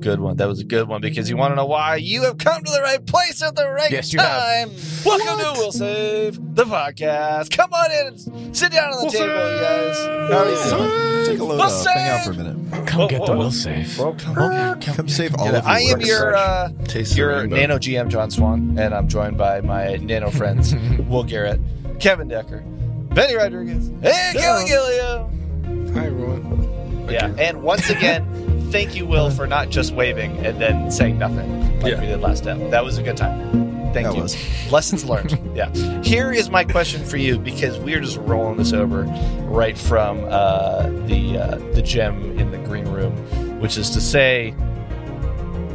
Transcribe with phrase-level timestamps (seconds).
[0.00, 0.36] good one.
[0.36, 2.70] That was a good one because you want to know why you have come to
[2.70, 4.40] the right place at the right Yes, you have.
[4.68, 4.70] time.
[5.04, 7.50] Welcome to Will Save the podcast.
[7.56, 9.96] Come on in and sit down on the table, you guys.
[10.30, 11.26] How are you doing?
[11.26, 11.86] Take a load We'll off.
[11.86, 12.86] Hang out for a minute.
[12.86, 13.38] Come Whoa, get whoa, the whoa.
[13.38, 13.96] will save.
[13.98, 18.94] Come save all of I am your uh, Taste your nano GM Jon Swan, and
[18.94, 20.74] I'm joined by my nano friends
[21.08, 21.60] Will Garrett,
[22.00, 22.62] Kevin Decker,
[23.10, 25.92] Vinnie Rodriguez, and Kelly Gilliam.
[25.94, 27.06] Hi everyone.
[27.10, 28.24] Yeah, and once again,
[28.70, 32.00] thank you, Will, for not just waving and then saying nothing like Yeah.
[32.00, 32.70] we did last time.
[32.70, 33.68] That was a good time.
[33.92, 34.22] Thank That you.
[34.22, 34.70] was.
[34.72, 35.36] Lessons learned.
[35.54, 35.68] yeah.
[36.02, 39.02] Here is my question for you because we're just rolling this over
[39.48, 43.12] right from uh, the uh, the gem in the green room,
[43.60, 44.52] which is to say,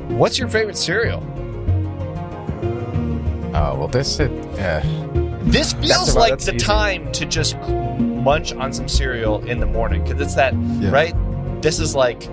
[0.08, 1.22] what's your favorite cereal?
[3.54, 4.82] Oh well, this it, uh,
[5.44, 6.66] This feels about- like the easy.
[6.66, 7.58] time to just
[8.00, 10.89] munch on some cereal in the morning because it's that Yeah.
[10.92, 11.14] right.
[11.61, 12.23] This is like,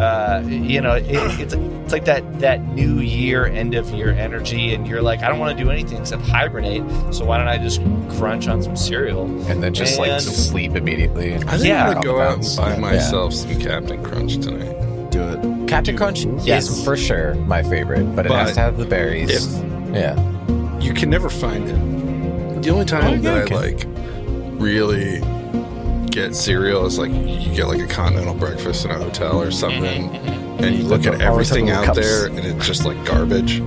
[0.00, 1.06] uh, you know, it,
[1.40, 5.28] it's it's like that that new year, end of year energy, and you're like, I
[5.28, 6.82] don't want to do anything except hibernate.
[7.14, 7.80] So why don't I just
[8.18, 9.24] crunch on some cereal?
[9.48, 11.34] and then just like And- sleep immediately.
[11.34, 11.86] I think Yeah.
[11.86, 12.78] I'm gonna go out and buy Yeah.
[12.80, 15.10] myself some Captain Crunch tonight.
[15.10, 15.68] Do it.
[15.68, 16.68] Captain Crunch Yes.
[16.68, 19.30] is for sure my favorite, but it has to have the berries.
[19.56, 20.16] if- yeah,
[20.80, 22.62] You can never find it.
[22.62, 23.54] The only time Oh, yeah, that I okay.
[23.56, 23.86] like
[24.60, 25.20] really
[26.18, 30.14] get cereal is like you get like a continental breakfast in a hotel or something,
[30.16, 31.98] and you look at everything out cups.
[31.98, 33.58] there and it's just like garbage.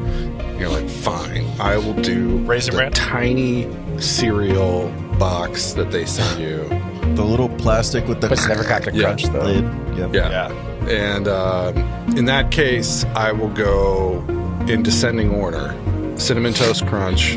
[0.59, 2.91] You're like, fine, I will do Raisin the Bran?
[2.91, 3.67] tiny
[3.99, 6.67] cereal box that they send you.
[7.15, 8.27] The little plastic with the.
[8.29, 9.03] but it's never Captain Yeah.
[9.03, 9.43] Crunch though.
[9.43, 9.63] lid.
[9.97, 10.13] Yep.
[10.13, 10.29] Yeah.
[10.29, 10.87] Yeah.
[10.87, 11.77] And um,
[12.17, 14.23] in that case, I will go
[14.67, 15.75] in descending order:
[16.17, 17.35] cinnamon toast crunch,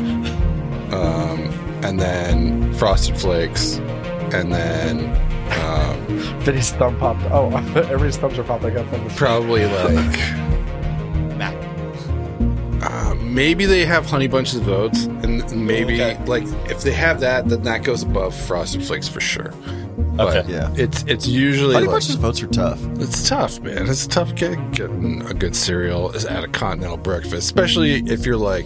[0.91, 1.39] um,
[1.83, 3.77] and then frosted flakes,
[4.39, 4.99] and then
[5.61, 6.05] um,
[6.41, 7.23] Vinnie's thumb popped.
[7.31, 8.91] Oh, everybody's thumbs are popping up.
[8.93, 10.17] On the probably like
[11.37, 11.55] Mac.
[12.83, 16.23] uh, maybe they have honey bunches of oats, and maybe Okay.
[16.25, 19.53] like if they have that, then that goes above frosted flakes for sure.
[20.15, 20.51] But Okay.
[20.53, 20.71] Yeah.
[20.77, 22.79] it's it's usually Honey like, bunches of oats are tough.
[22.99, 23.89] It's tough, man.
[23.89, 28.37] It's a tough gig getting a good cereal at a continental breakfast, especially if you're
[28.37, 28.65] like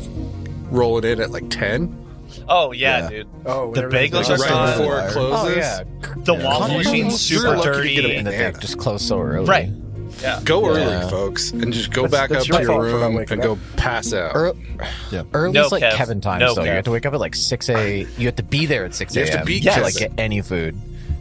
[0.70, 1.99] rolling in at like ten,
[2.48, 3.10] Oh yeah, Yeah.
[3.10, 3.28] dude.
[3.46, 4.78] oh, The whenever bagels are right gone.
[4.78, 5.40] before it Oh, closes.
[5.40, 5.84] Oh yeah,
[6.24, 6.44] The Yeah.
[6.44, 7.96] waffle Continental machine's You're super lucky to dirty.
[7.96, 9.46] get a and that they just close so early.
[9.48, 9.70] Right.
[10.22, 10.40] Yeah.
[10.44, 11.08] Go early, Yeah.
[11.10, 13.34] folks, and just go That's- back that's up your to your for not room waking
[13.34, 13.48] and up.
[13.48, 14.36] go pass out.
[14.36, 14.54] Ear-
[15.12, 15.22] Yeah.
[15.34, 15.94] Early No, is like Kev.
[15.94, 16.76] Kevin time, No, so you Kev.
[16.76, 18.06] have to wake up at like six a.
[18.18, 20.42] You have to be there at six You have to be to like get any
[20.42, 20.76] food.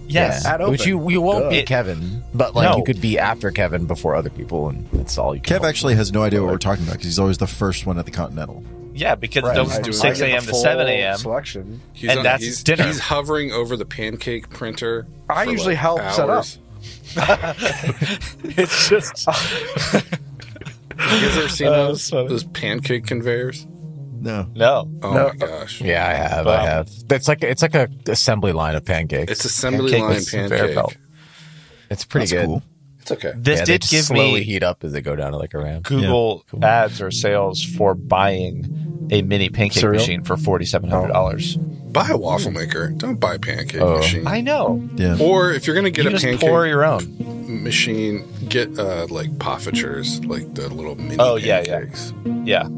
[0.08, 0.42] Yes.
[0.44, 0.54] Yeah.
[0.54, 0.70] At open.
[0.72, 1.66] which you you won't be Duh.
[1.66, 2.78] Kevin, but like No.
[2.78, 5.40] you could be after Kevin before other people, and that's all you.
[5.42, 5.98] can Kev hope actually for.
[5.98, 8.10] has no idea what we're talking about because he's always the first one at the
[8.10, 8.64] Continental.
[8.98, 10.42] Yeah, because Right, it goes I- from I six get the a.m.
[10.42, 11.16] to full seven a.m.
[11.19, 11.81] Selection.
[11.92, 12.84] He's And that's he's, dinner.
[12.84, 15.06] He's hovering over the pancake printer.
[15.28, 16.31] I for, usually like, help set up.
[16.31, 16.59] hours.
[18.44, 19.26] It's just
[20.99, 22.28] You guys ever seen Uh, those that's funny.
[22.28, 23.67] those pancake conveyors?
[24.20, 24.49] No.
[24.55, 24.90] no.
[25.02, 25.28] Oh No.
[25.28, 25.81] my gosh!
[25.81, 26.46] Yeah, I have.
[26.46, 26.52] Wow.
[26.52, 26.90] I have.
[27.11, 29.31] It's like it's like a assembly line of pancakes.
[29.31, 30.76] It's assembly Pancake line with some pancake.
[30.76, 30.96] Fairfelt.
[31.90, 32.46] It's pretty That's good.
[32.46, 32.62] cool.
[33.10, 33.32] It's okay.
[33.37, 35.38] This yeah, they did just give slowly me heat up as they go down to
[35.38, 35.84] like a ramp.
[35.87, 40.00] Google ads or sales for buying a mini pancake Cereal?
[40.00, 41.56] machine for forty seven hundred dollars.
[41.56, 42.90] Buy a waffle maker.
[42.90, 43.99] Don't buy a pancake Oh.
[43.99, 44.26] machine.
[44.26, 44.87] I know.
[44.96, 45.16] Yeah.
[45.20, 47.62] Or if you're gonna get you a just pancake pour your own.
[47.64, 51.84] machine, get uh like poffertjes, like the little mini Oh, yeah, yeah.
[52.44, 52.69] Yeah,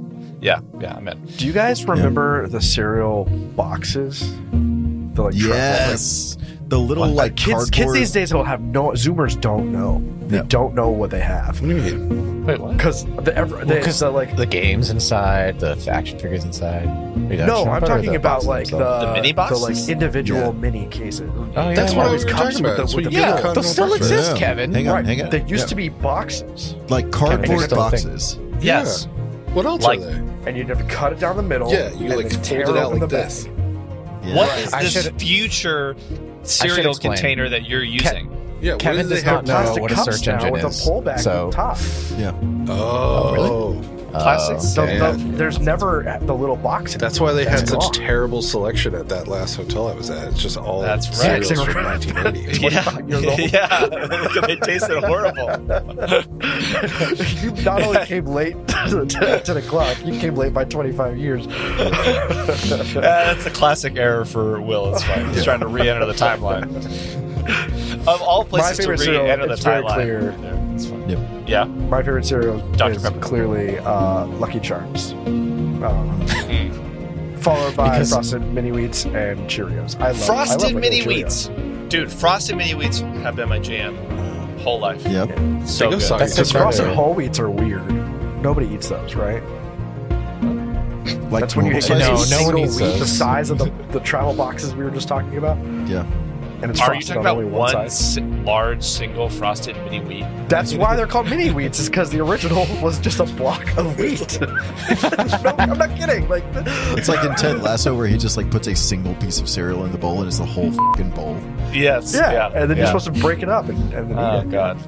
[0.40, 0.94] yeah, yeah.
[0.96, 1.26] I'm in.
[1.26, 4.20] Do you guys remember the cereal boxes?
[4.52, 6.36] The like Yes.
[6.70, 7.72] The little Like, like kids, cardboard.
[7.72, 8.90] kids these days don't have no.
[8.92, 10.00] Zoomers don't know.
[10.28, 10.44] They Yeah.
[10.46, 12.46] don't know what they have What do you mean?
[12.46, 12.76] Wait, what?
[12.76, 16.86] because the ever they, Because the, like the games inside, the action figures inside.
[17.28, 19.04] No, I'm talking about like the themselves?
[19.06, 20.50] The mini the like individual Yeah.
[20.52, 21.28] mini cases.
[21.34, 21.74] Oh, yeah.
[21.74, 21.98] That's yeah.
[21.98, 22.76] what I Always was comes talking about.
[22.76, 24.12] the- That's with the you get they'll still Breakfast.
[24.12, 24.72] exist, Kevin.
[24.72, 25.04] Hang on, right.
[25.06, 25.30] hang on.
[25.30, 25.66] They used Yeah.
[25.66, 28.38] to be boxes, like cardboard still a boxes.
[28.60, 29.08] Yes.
[29.10, 29.54] Yeah.
[29.54, 30.20] What else Like- are they?
[30.46, 31.72] and you'd have to cut it down the middle.
[31.72, 33.44] Yeah, you like then fold tear it out like the this.
[33.46, 33.52] bag.
[34.22, 34.36] Yeah.
[34.36, 35.96] What is I this should- future
[36.42, 38.36] cereal container that you're using?
[38.60, 39.46] Yeah, Kevin what do does have?
[39.46, 41.78] not know Plastic what a cups search now engine with a pullback so, on top.
[42.18, 42.32] Yeah.
[42.68, 43.99] Oh, oh.
[44.10, 44.74] Plastics?
[44.74, 46.94] The- the- there's never the little box.
[46.94, 47.00] in.
[47.00, 50.28] That's why they had That's such terrible selection at that last hotel I was at.
[50.28, 51.44] It's just all That's right.
[51.44, 52.60] cereals from 1980.
[52.70, 53.38] Yeah, years old.
[53.52, 53.86] yeah.
[54.46, 55.48] they tasted horrible.
[57.42, 61.16] you not only came late to, to, to the clock, you came late by 25
[61.18, 61.46] years.
[61.46, 64.92] Uh, that's a classic error for Will.
[64.94, 65.32] It's fine.
[65.32, 66.68] He's trying to re-enter the timeline.
[68.06, 70.34] Of all places to favorite cereal, re-enter the it's very timeline, clear.
[70.42, 71.08] Yeah, it's fine.
[71.10, 71.18] Yep.
[71.48, 71.64] Yeah.
[71.64, 72.92] My favorite cereal Dr.
[72.92, 73.18] is Pepper.
[73.20, 75.12] clearly uh, Lucky Charms.
[75.12, 77.36] Um, Hmm.
[77.36, 79.96] followed by Because- Frosted Mini Wheats and Cheerios.
[79.98, 81.48] I love I love Frosted regular mini Cheerios.
[81.50, 82.10] wheats, dude.
[82.12, 83.96] Frosted mini wheats have been my jam
[84.60, 85.02] Whole life.
[85.06, 85.28] Yep.
[85.28, 86.02] So They go good.
[86.02, 86.18] soggy.
[86.18, 86.94] That's Because just frosted right.
[86.94, 87.90] whole wheats are weird.
[88.42, 89.42] Nobody eats those, right?
[91.30, 93.12] Like That's when you normal get No, no one single eats wheat the those.
[93.18, 95.56] size of the, the travel boxes we were just talking about,
[95.86, 96.04] Yeah.
[96.62, 98.14] And it's Are you frosted talking on about only one one size.
[98.14, 100.26] si- large single frosted mini wheat?
[100.48, 103.98] That's why they're called mini wheats, is because the original was just a block of
[103.98, 104.38] wheat.
[104.42, 106.28] no, I'm not kidding.
[106.28, 106.44] Like,
[106.96, 109.84] It's like in Ted Lasso where he just like puts a single piece of cereal
[109.84, 111.38] in the bowl and it's the whole fucking bowl.
[111.72, 112.14] Yes.
[112.14, 112.46] yeah, Yeah.
[112.54, 112.82] and then yeah.
[112.84, 114.50] you're supposed to break it up and, and then Oh eat it.
[114.50, 114.78] god.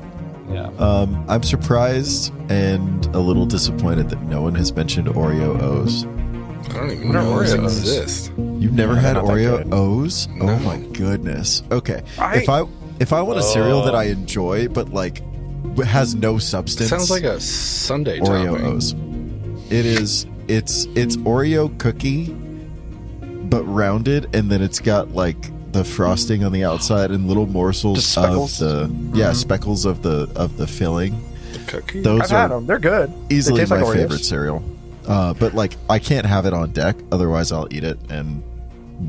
[0.51, 0.67] Yeah.
[0.79, 6.05] Um, I'm surprised and a little disappointed that no one has mentioned Oreo O's.
[6.71, 7.65] I don't even know Oreos Oreos?
[7.65, 8.33] exist.
[8.37, 9.73] You've never had not that Oreo good.
[9.73, 10.29] O's?
[10.41, 10.53] Oh no.
[10.55, 11.63] Oh my goodness.
[11.71, 12.03] Okay.
[12.19, 12.65] I- if I
[13.01, 13.99] if I want a cereal that Oh.
[13.99, 15.23] I enjoy but like
[15.85, 18.67] has no substance, sounds like a Sunday Oreo topping.
[18.67, 18.93] O's.
[19.73, 20.27] It is.
[20.49, 22.27] It's it's Oreo cookie,
[23.45, 27.97] but rounded, and then it's got like the frosting on the outside and little morsels
[27.99, 28.59] Just of speckles?
[28.59, 29.35] the yeah mm-hmm.
[29.35, 31.23] speckles of the of the filling.
[31.53, 32.03] The cookie.
[32.03, 32.67] Those I've had are them.
[32.67, 33.13] They're good.
[33.31, 33.95] easily taste my like Oreos.
[33.95, 34.63] favorite cereal.
[35.07, 38.43] Uh, but like I can't have it on deck, otherwise I'll eat it and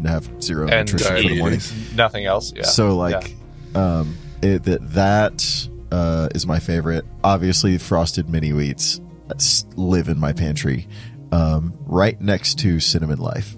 [0.05, 1.59] have zero And nutrition for the morning.
[1.95, 2.51] Nothing else.
[2.55, 2.63] Yeah.
[2.63, 3.35] So like,
[3.75, 7.05] um, it, that that uh, is my favorite.
[7.23, 8.99] Obviously, frosted mini wheats
[9.75, 10.87] live in my pantry,
[11.31, 13.55] um, right next to cinnamon life.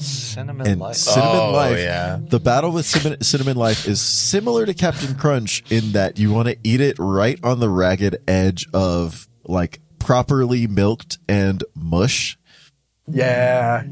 [0.00, 0.96] cinnamon And life.
[0.96, 2.20] cinnamon Oh, life, yeah.
[2.22, 6.48] the battle with cinnamon, cinnamon life is similar to Captain Crunch in that you want
[6.48, 12.36] to eat it right on the ragged edge of like properly milked and mush.
[13.08, 13.84] Yeah.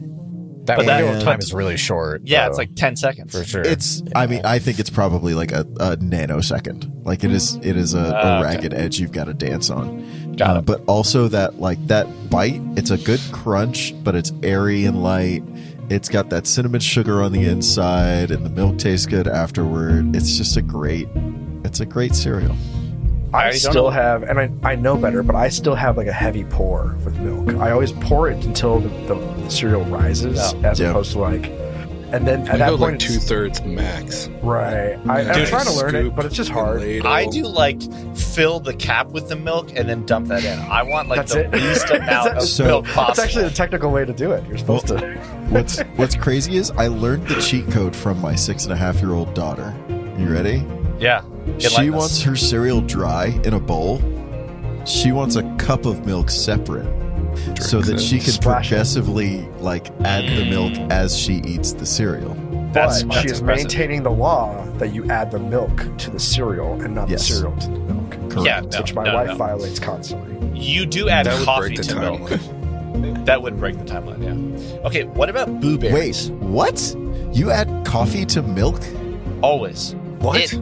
[0.65, 2.23] That But that- window of but- time is really short.
[2.27, 3.33] yeah, though, it's like ten seconds.
[3.33, 3.63] for sure.
[3.63, 7.07] It's, I mean, I think it's probably like a, a nanosecond.
[7.07, 8.43] Like it is, it is a, Ah, a okay.
[8.57, 10.35] ragged edge you've got to dance on.
[10.37, 10.67] Got Uh, it.
[10.67, 15.43] But also that, like that bite, it's a good crunch, but it's airy and light.
[15.89, 20.15] It's got that cinnamon sugar on the inside, and the milk tastes good afterward.
[20.15, 21.09] It's just a great,
[21.65, 22.55] it's a great cereal.
[23.33, 26.13] I, I still have, and I, I know better, but I still have like a
[26.13, 27.61] heavy pour with milk.
[27.61, 30.69] I always pour it until the, the, the cereal rises, Yeah.
[30.71, 30.91] as Yeah.
[30.91, 31.47] opposed to like,
[32.11, 34.29] and then at I that go point, like two thirds max.
[34.43, 34.97] right.
[35.07, 36.81] I, I'm trying to learn it, but it's just hard.
[37.05, 37.83] I do like
[38.17, 40.59] fill the cap with the milk and then dump that in.
[40.59, 41.53] I want like That's the it.
[41.53, 43.05] least amount that- of So- milk possible.
[43.09, 44.43] That's actually the technical way to do it.
[44.49, 44.99] You're supposed to.
[45.51, 49.03] What's What's crazy is I learned the cheat code from my six and a half
[49.03, 49.75] year old daughter.
[50.17, 50.65] You ready?
[50.99, 51.23] Yeah.
[51.59, 54.01] she wants her cereal dry in a bowl.
[54.87, 56.87] She wants a cup of milk separate,
[57.61, 58.69] so that she can Splash it.
[58.71, 60.91] progressively like add the milk mm.
[60.91, 62.35] as she eats the cereal.
[62.73, 63.65] That's, but she is impressive.
[63.65, 67.29] maintaining the law that you add the milk to the cereal and not Yes.
[67.29, 68.47] the cereal to the milk, Correct.
[68.47, 69.35] Yeah, no, which my no, wife no.
[69.37, 70.59] violates constantly.
[70.59, 72.31] You do add That coffee break the to milk.
[73.27, 74.23] That would break the timeline.
[74.25, 74.87] Yeah.
[74.87, 75.05] Okay.
[75.05, 76.97] What about boo Wait, what?
[77.33, 78.83] You add coffee to milk?
[79.43, 79.95] Always.
[80.19, 80.41] What?
[80.41, 80.59] It-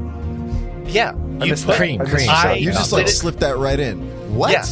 [0.87, 1.15] yeah.
[1.43, 1.77] You put.
[1.77, 2.29] Cream, cream.
[2.31, 3.99] I- You just like it- slip that right in.
[4.35, 4.53] What?
[4.53, 4.65] Yeah.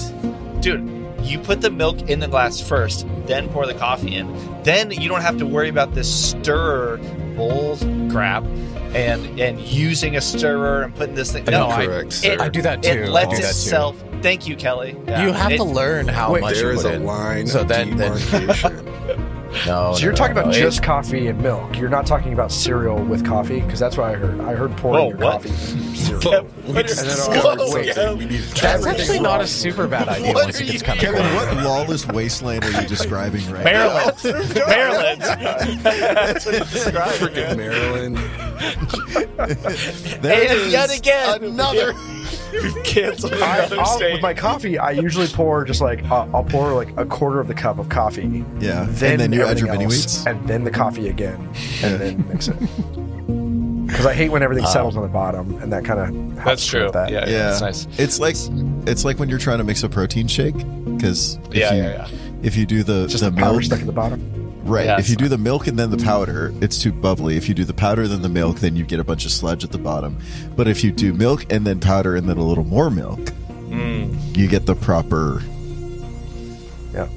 [0.60, 0.88] Dude,
[1.22, 4.34] you put the milk in the glass first, then pour the coffee in.
[4.62, 6.98] Then you don't have to worry about this stirrer
[7.36, 7.76] bowl
[8.10, 8.44] crap
[8.94, 11.44] and and using a stirrer and putting this thing.
[11.44, 12.40] No, I, it.
[12.40, 12.90] I do that too.
[12.90, 13.48] it I lets do that too.
[13.48, 14.02] itself.
[14.22, 14.96] Thank you, Kelly.
[15.06, 15.26] Yeah.
[15.26, 17.04] You have It- to learn how Wait, much There you is put a in.
[17.04, 18.88] line So of then, then demarcation.
[19.66, 19.94] no.
[19.94, 20.58] So you're no, talking no, about no.
[20.60, 21.78] just coffee and milk.
[21.78, 24.40] You're not talking about cereal with coffee because that's what I heard.
[24.40, 25.32] I heard pouring Whoa, your what?
[25.42, 26.44] coffee in your cereal.
[26.66, 28.18] we just And then discovered I'll- wait, something.
[28.18, 30.86] We need to That's actually not a super bad idea once are it gets you-
[30.86, 34.16] kind of Kevin, what lawless wasteland are you describing right Maryland.
[34.66, 35.20] Maryland.
[35.22, 36.54] That's what.
[36.54, 38.16] Freaking Maryland.
[40.22, 40.72] There And is.
[40.72, 41.92] yet again, Another.
[43.32, 44.12] We've I, another I'll, state.
[44.14, 47.48] with my coffee, I usually pour just like uh, I'll pour like a quarter of
[47.48, 48.44] the cup of coffee.
[48.60, 48.86] Yeah.
[48.88, 50.26] Then and then you add your everything mini else, wheats?
[50.26, 51.36] and then the coffee again,
[51.82, 52.56] and then mix it.
[53.86, 56.84] Because I hate when everything settles on the bottom, and that kind of That's true.
[56.84, 57.12] with That.
[57.12, 57.86] Yeah, yeah, it's nice.
[57.96, 58.34] It's like
[58.88, 62.08] it's like when you're trying to mix a protein shake because if Yeah, you yeah,
[62.08, 62.18] yeah.
[62.42, 64.20] if you do the Just the the, milk stuck at the bottom.
[64.64, 67.48] Right Yeah, if you do the milk and then the powder it's too bubbly if
[67.48, 69.70] you do the powder then the milk then you get a bunch of sludge at
[69.72, 70.18] the bottom
[70.56, 73.20] but if you do milk and then powder and then a little more milk
[73.68, 75.42] Mm, you get the proper
[76.92, 77.08] Yeah.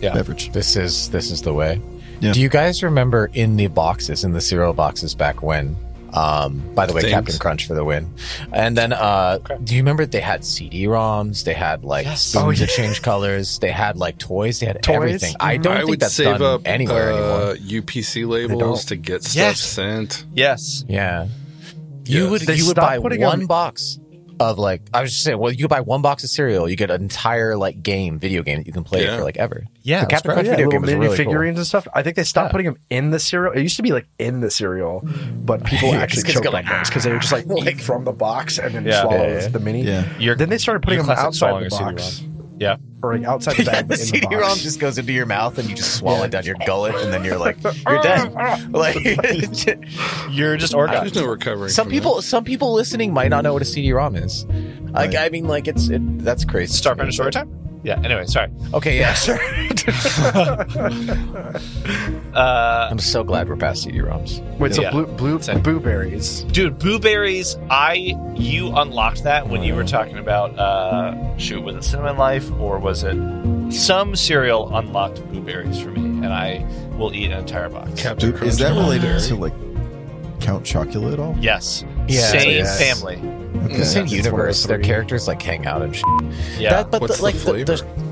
[0.00, 0.14] yeah.
[0.14, 1.80] beverage This is this is the way.
[2.20, 2.32] Yeah.
[2.32, 5.76] Do you guys remember in the boxes, in the cereal boxes back when?
[6.12, 7.12] Um, by the way, Things.
[7.12, 8.12] Captain Crunch for the win.
[8.52, 9.56] And then, uh, Okay.
[9.62, 11.44] do you remember they had CD-ROMs?
[11.44, 12.22] They had like Yes.
[12.22, 12.66] spoons Oh, to yeah.
[12.66, 13.58] change colors.
[13.58, 14.60] They had like toys.
[14.60, 14.96] They had Toys?
[14.96, 15.34] everything.
[15.38, 17.16] I don't I think would that's save done up anywhere uh,
[17.50, 17.56] anymore.
[17.82, 19.60] UPC labels to get stuff Yes.
[19.60, 20.24] sent.
[20.34, 20.84] Yes.
[20.88, 21.26] Yeah.
[22.06, 23.98] You would They you would buy one them- box
[24.40, 26.76] of like I was just saying, well, you could buy one box of cereal, you
[26.76, 29.16] get an entire like game, video game that you can play Yeah.
[29.16, 29.64] for like ever.
[29.82, 30.32] Yeah, the Captain.
[30.32, 31.88] Crunch yeah, video game was mini really figurines and stuff.
[31.94, 32.52] I think they stopped Yeah.
[32.52, 33.52] putting them in the cereal.
[33.54, 35.02] It used to be like in the cereal,
[35.44, 37.80] but people Yeah, actually 'cause choked go on those because they were just like, eat
[37.80, 39.00] from the box and then Yeah.
[39.02, 39.48] swallow Yeah, yeah.
[39.48, 39.82] the mini.
[39.82, 40.04] Yeah.
[40.18, 41.94] Your- Then they started putting them outside the a CD-ROM.
[41.96, 42.22] box
[42.58, 42.76] Yeah.
[43.02, 43.72] or like outside the cool.
[43.72, 43.84] bag.
[43.84, 46.30] the but in the CD-ROM just goes into your mouth and you just swallow it
[46.30, 48.32] down your gullet, and then you're like, you're dead.
[48.72, 48.96] like,
[50.30, 51.70] You're just There's no recovering.
[51.70, 54.44] some from people, some people listening might not know what a CD-ROM is.
[54.46, 55.16] Like, Right.
[55.18, 56.72] I mean, like it's it, that's crazy.
[56.72, 57.67] to Start me, Starfinder story time?
[57.88, 58.50] Yeah, anyway, sorry.
[58.74, 59.38] Okay, yeah, sure.
[62.34, 64.58] Uh, I'm so glad we're past CD-ROMs.
[64.58, 64.90] Wait, so Yeah.
[64.90, 65.60] blue, blue Same.
[65.60, 66.42] blueberries.
[66.52, 71.82] dude, blueberries, I you unlocked that when you were talking about uh shoot, was it
[71.84, 73.16] Cinnamon Life or was it
[73.72, 76.64] some cereal unlocked blueberries for me and I
[76.96, 78.00] will eat an entire box.
[78.00, 79.54] Captain Dude, is that related to like
[80.40, 81.34] Count Chocula at all?
[81.40, 81.84] Yes.
[82.06, 82.78] Yeah, Same yes.
[82.78, 83.16] family.
[83.64, 84.64] The same It's universe.
[84.64, 86.04] Their characters like hang out and shit.
[86.58, 86.70] Yeah.
[86.82, 87.76] That, but What's the, like the the, flavor?
[87.76, 88.08] the-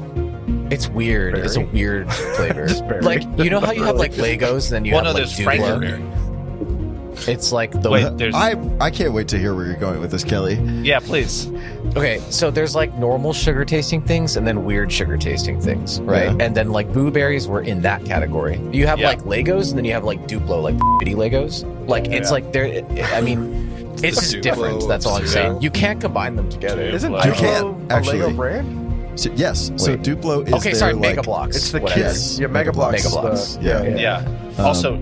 [0.75, 1.38] it's weird.
[1.38, 2.67] It's a weird flavor.
[3.03, 5.31] Like you know how you have like Legos, and then you well, have no, like
[5.37, 7.29] there's Duplo?
[7.29, 10.11] It's like the Wait, there's I I can't wait to hear where you're going with
[10.11, 10.55] this, Kelly.
[10.83, 11.49] yeah, please.
[11.97, 12.21] okay.
[12.31, 16.25] So there's like normal sugar tasting things, and then weird sugar tasting things, right?
[16.25, 16.37] Yeah.
[16.45, 18.61] And then like blueberries were in that category.
[18.71, 19.09] You have Yeah.
[19.09, 21.65] like Legos, and then you have like Duplo, like bitty Legos.
[21.88, 22.33] Like it's Yeah.
[22.33, 22.85] like they're.
[23.15, 23.65] I mean,
[24.05, 24.87] it's just different.
[24.88, 25.62] That's all I'm saying.
[25.62, 26.83] You can't combine them together.
[26.83, 28.19] Isn't You Duplo can't, a actually.
[28.21, 29.21] Lego brand?
[29.21, 29.73] So, yes.
[29.76, 30.00] So Wait.
[30.03, 31.57] Duplo is Okay, their, sorry, like, Mega Bloks.
[31.57, 32.00] It's the whatever.
[32.03, 32.38] kids.
[32.38, 32.93] Yeah, Mega Bloks.
[32.93, 33.59] Mega is the- Blocks.
[33.62, 33.83] Yeah.
[33.83, 34.17] Yeah.
[34.59, 34.97] Um, also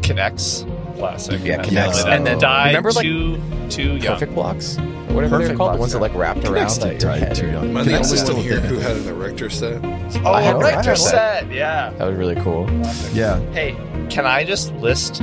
[0.00, 0.64] K'Nex.
[0.96, 1.40] Classic.
[1.44, 1.96] Yeah, K'Nex.
[2.02, 4.14] family And then- died remember, like, too too young.
[4.14, 6.02] Perfect blocks, or whatever they're Perfect called, the blocks, ones that yeah.
[6.02, 7.34] like wrapped K'Nex around did that your head.
[7.34, 7.68] too young.
[7.70, 8.70] Am I the K'Nex only is still one a here thing.
[8.70, 9.84] who had an erector set?
[10.24, 10.64] Oh, I had a one.
[10.64, 10.96] Rector I had one.
[10.96, 11.52] set.
[11.52, 11.92] Yeah.
[11.98, 12.70] That was really cool.
[13.12, 13.38] Yeah.
[13.52, 13.76] Hey,
[14.08, 15.20] can I just list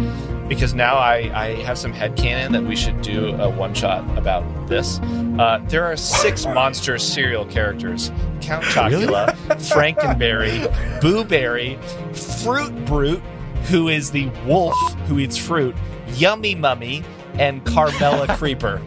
[0.48, 4.06] because now I, I have some head headcanon that we should do a one shot
[4.18, 5.00] about this.
[5.40, 9.36] Uh, there are six monster serial characters Count Chocula,
[9.74, 11.78] Frankenberry, Boo Berry,
[12.14, 13.22] Fruit Brute,
[13.70, 14.76] who is the wolf
[15.08, 15.76] who eats fruit,
[16.16, 17.04] Yummy Mummy,
[17.36, 18.82] and Carmela Creeper.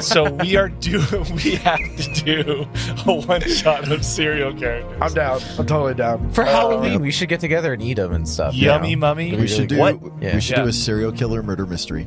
[0.00, 0.98] So we are do
[1.44, 2.66] we have to do
[3.06, 4.98] a one shot of serial characters.
[5.00, 5.40] I'm down.
[5.58, 6.30] I'm totally down.
[6.32, 8.54] For Uh, Halloween, we should get together and eat them and stuff.
[8.54, 9.00] you Yummy know?
[9.00, 9.34] Mummy.
[9.36, 9.98] We should do What?
[10.20, 10.34] Yeah.
[10.34, 10.62] we should Yeah.
[10.64, 12.06] do a serial killer murder mystery.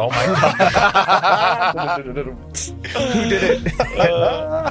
[0.00, 2.04] Oh my god.
[2.06, 3.72] Who did it?
[3.98, 4.70] Uh,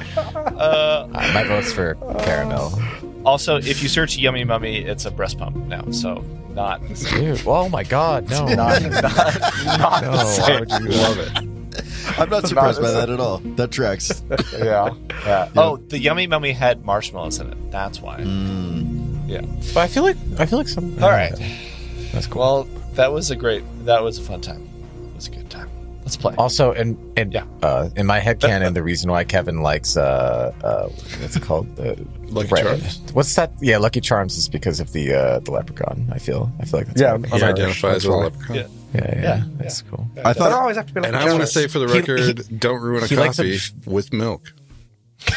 [0.58, 2.72] uh, my vote's for caramel.
[3.24, 5.84] also, if you search Yummy Mummy, it's a breast pump now.
[5.90, 6.24] So
[6.54, 6.80] not.
[7.10, 8.46] Dude, oh my god, no.
[8.46, 10.60] not, not, not no, the why same.
[10.60, 11.57] would you Love it.
[12.18, 13.38] I'm not surprised by that at all.
[13.38, 14.22] That tracks.
[14.58, 14.94] Yeah.
[15.24, 15.48] yeah.
[15.56, 17.70] Oh, the Yummy Mummy had marshmallows in it.
[17.70, 18.18] That's why.
[18.20, 19.28] Mm.
[19.28, 19.42] Yeah.
[19.74, 21.02] But I feel like I feel like some.
[21.02, 21.32] All right.
[22.12, 22.40] that's cool.
[22.40, 23.62] Well, that was a great.
[23.84, 24.68] That was a fun time.
[25.10, 25.68] It was a good time.
[26.02, 26.34] Let's play.
[26.36, 27.44] Also, and and Yeah.
[27.62, 30.88] uh, in my head canon, the reason why Kevin likes uh, uh
[31.20, 31.96] what's it called the
[32.28, 32.64] Lucky Right.
[32.64, 33.00] Charms.
[33.12, 33.52] What's that?
[33.60, 36.08] Yeah, Lucky Charms is because of the uh the leprechaun.
[36.10, 37.42] I feel I feel like that's Yeah, what it He is.
[37.42, 38.56] Identifies that's with a leprechaun.
[38.56, 38.66] Yeah.
[38.94, 40.06] Yeah, yeah, Yeah, that's cool.
[40.24, 41.86] I thought don't always have to be like And I want to say for the
[41.88, 44.52] He- record, don't ruin a coffee a- with milk.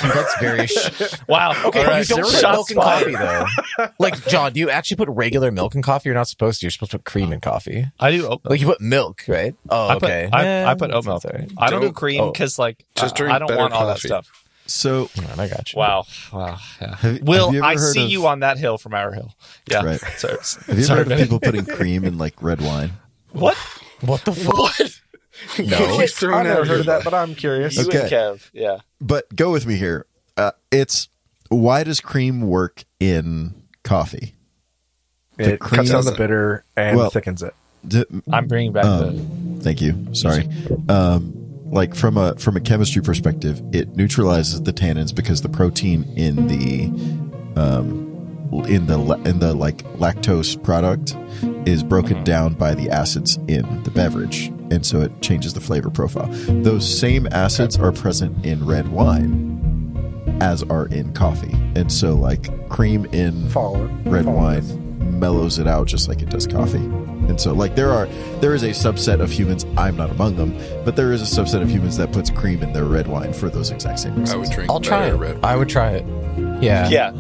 [0.01, 0.67] That's very.
[0.67, 0.89] Sh-
[1.27, 1.51] Wow.
[1.65, 2.08] okay, All right.
[2.08, 3.46] you don't put milk in coffee though.
[4.00, 6.10] Like Jon, do you actually put regular milk in coffee?
[6.10, 6.65] You're not supposed to.
[6.67, 7.88] You're supposed to put cream in coffee.
[8.00, 8.25] I do.
[8.25, 8.41] Oat milk.
[8.46, 9.55] Like you put milk, right?
[9.70, 10.29] Oh, I put, okay.
[10.31, 11.24] I, Eh, I put oat milk.
[11.24, 11.51] that's all right.
[11.58, 12.31] I don't, do Don't- cream oh.
[12.31, 14.29] because, like, Just I- drink I don't better want all that stuff.
[14.67, 15.10] so.
[15.17, 15.79] All right, I got you.
[15.79, 16.05] Wow.
[16.31, 16.58] Wow.
[16.79, 16.96] Yeah.
[16.98, 19.34] Have- Will, have I see of- you on that hill from our hill.
[19.70, 19.84] Yeah.
[19.84, 20.00] Right.
[20.17, 20.38] Sorry.
[20.67, 22.91] Have you sorry, ever heard of people putting cream in like red wine?
[23.31, 23.57] What?
[24.01, 24.57] What the fuck?
[24.57, 24.81] What?
[25.59, 26.00] No.
[26.00, 27.75] He's I've never heard of that, but I'm curious.
[27.77, 28.01] You Okay.
[28.01, 28.50] and Kev.
[28.53, 28.79] Yeah.
[29.00, 30.05] But go with me here.
[30.38, 31.07] Uh, it's
[31.50, 34.35] why does cream work in coffee?
[35.39, 37.53] It cream- cuts down the bitter and Well- thickens it.
[37.88, 40.07] D- I'm bringing back Um, Thank you.
[40.13, 40.47] Sorry.
[40.89, 41.33] Um,
[41.71, 46.47] like from a from a chemistry perspective, it neutralizes the tannins because the protein in
[46.47, 48.10] the um,
[48.51, 51.15] in the in the like lactose product
[51.67, 52.24] is broken mm-hmm.
[52.24, 53.93] down by the acids in the mm-hmm.
[53.93, 56.27] beverage, and so it changes the flavor profile.
[56.62, 62.70] Those same acids are present in red wine, as are in coffee, and so like
[62.70, 64.03] cream in Following.
[64.10, 64.74] red Following wine this.
[65.13, 66.77] mellows it out just like it does coffee.
[67.29, 68.08] And so like there are
[68.41, 71.62] there is a subset of humans, I'm not among them, but there is a subset
[71.62, 74.34] of humans that puts cream in their red wine for those exact same reasons.
[74.34, 75.13] I would drink I'll try it.
[75.13, 75.39] red.
[75.43, 76.05] I would try it.
[76.62, 76.89] Yeah.
[76.89, 77.13] Yeah.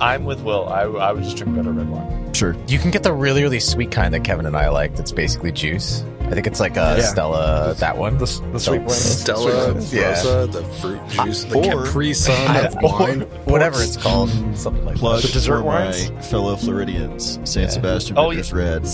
[0.00, 0.68] I'm with Will.
[0.68, 2.32] I, I would just drink better red wine.
[2.34, 2.54] Sure.
[2.68, 4.94] You can get the really, really sweet kind that Kevin and I like.
[4.96, 6.04] That's basically juice.
[6.22, 7.00] I think it's like a Yeah.
[7.04, 7.74] Stella.
[7.78, 8.18] That one.
[8.18, 8.90] The, the sweet one.
[8.90, 10.08] Stella, Yeah.
[10.10, 13.20] Rosa, the fruit uh, juice, the Or- Capri Sun of wine.
[13.44, 14.28] whatever it's called.
[14.56, 16.10] Something like Plug The dessert for wines?
[16.10, 17.38] my fellow Floridians.
[17.44, 17.68] San Yeah.
[17.70, 18.56] Sebastian Oh, Bitters yeah.
[18.58, 18.86] Red.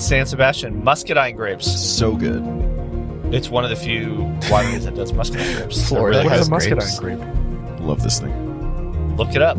[0.00, 1.70] San Sebastian muscadine grapes.
[1.70, 2.42] So good.
[3.32, 4.10] It's one of the few
[4.48, 5.76] wineries that does muscadine grapes.
[5.76, 6.98] They're Florida really What is has a muscadine grapes.
[6.98, 7.80] grape?
[7.80, 9.16] Love this thing.
[9.16, 9.58] Look it up.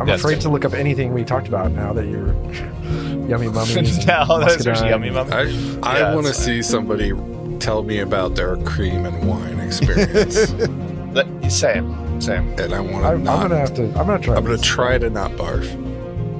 [0.00, 0.20] I'm Yes.
[0.20, 2.32] afraid to look up anything we talked about now that you're
[3.28, 3.98] yummy mummies.
[3.98, 4.72] and now that's muscadine.
[4.72, 5.28] actually yummy, mum.
[5.32, 5.40] I
[5.82, 7.12] I Yeah, want to see somebody
[7.60, 10.50] tell me about their cream and wine experience,
[11.14, 12.48] But- Same, same.
[12.58, 13.42] and I want I, to I'm not.
[13.42, 13.84] gonna have to.
[13.98, 14.36] I'm gonna try.
[14.36, 14.66] I'm gonna this.
[14.66, 15.66] try to not barf.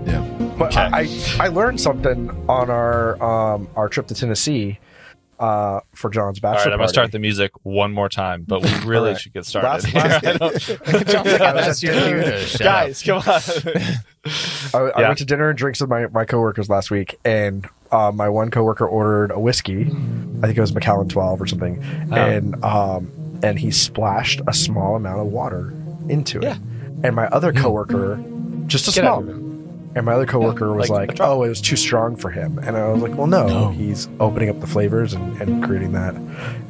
[0.07, 0.21] Yeah.
[0.59, 0.81] But Okay.
[0.81, 1.09] I,
[1.45, 4.79] I learned something on our um our trip to Tennessee
[5.43, 6.93] uh for Jon's bachelor right, I'm gonna party.
[6.93, 9.21] start the music one more time, but we really All right.
[9.21, 9.69] should get started.
[9.69, 10.59] Last- last don't-
[11.09, 12.59] Jon's like, that's your cue to up.
[12.61, 13.25] Guys, come on.
[13.27, 15.09] I, I Yeah.
[15.09, 18.51] went to dinner and drinks with my, my coworkers last week, and uh, my one
[18.51, 19.83] coworker ordered a whiskey.
[19.83, 22.15] I think it was Macallan 12 or something, Oh.
[22.15, 23.11] and um,
[23.43, 25.75] and he splashed a small amount of water
[26.09, 26.45] into it.
[26.45, 26.57] Yeah.
[27.05, 28.23] And my other coworker,
[28.69, 29.52] just a Get small out of amount.
[29.95, 32.77] And my other coworker was like like, "Oh, it was too strong for him." And
[32.79, 33.69] I was like, "Well, no, No.
[33.71, 36.15] he's opening up the flavors and, and creating that."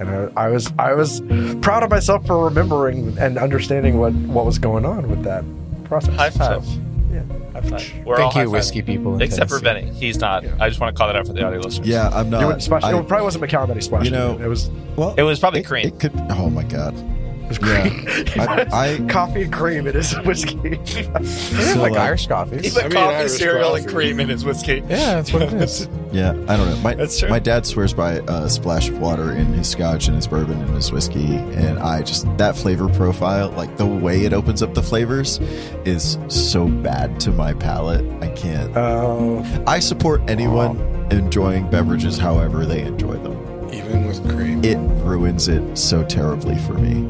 [0.01, 1.21] And I, I was I was
[1.61, 5.45] proud of myself for remembering and understanding what what was going on with that
[5.85, 6.17] process.
[6.17, 6.65] High five.
[6.67, 6.81] So,
[7.13, 7.23] yeah.
[7.53, 7.93] High five.
[8.05, 9.15] We're all Thank you, whiskey people.
[9.15, 9.93] in Except for Vinnie.
[9.93, 10.45] He's not.
[10.61, 11.87] I just want to call that out for the audio listeners.
[11.87, 12.41] Yeah, I'm not.
[12.41, 12.75] You.
[12.75, 14.07] I- it probably wasn't Macallan that he splashed.
[14.07, 15.87] You know- it, it was well, It was probably it, cream.
[15.87, 16.13] It could.
[16.31, 16.93] Oh my god.
[17.61, 17.89] It was Yeah.
[17.89, 18.41] cream.
[18.73, 19.87] I, I coffee and cream.
[19.87, 20.81] It is whiskey.
[21.73, 22.61] So, like uh, Irish coffee.
[22.61, 24.83] He put I mean, coffee, Irish cereal, and cream in his whiskey.
[24.89, 25.89] Yeah, that's what it is.
[26.13, 26.77] Yeah, I don't know.
[26.83, 27.31] My That's true.
[27.31, 30.75] my dad swears by a splash of water in his scotch and his bourbon and
[30.75, 34.83] his whiskey, and I just that flavor profile, like the way it opens up the
[34.83, 35.39] flavors,
[35.87, 38.05] is so bad to my palate.
[38.23, 38.77] I can't.
[38.77, 40.77] Oh, I support anyone
[41.11, 43.71] enjoying beverages however they enjoy them.
[43.73, 44.63] Even with cream.
[44.63, 47.07] It ruins it so terribly for me.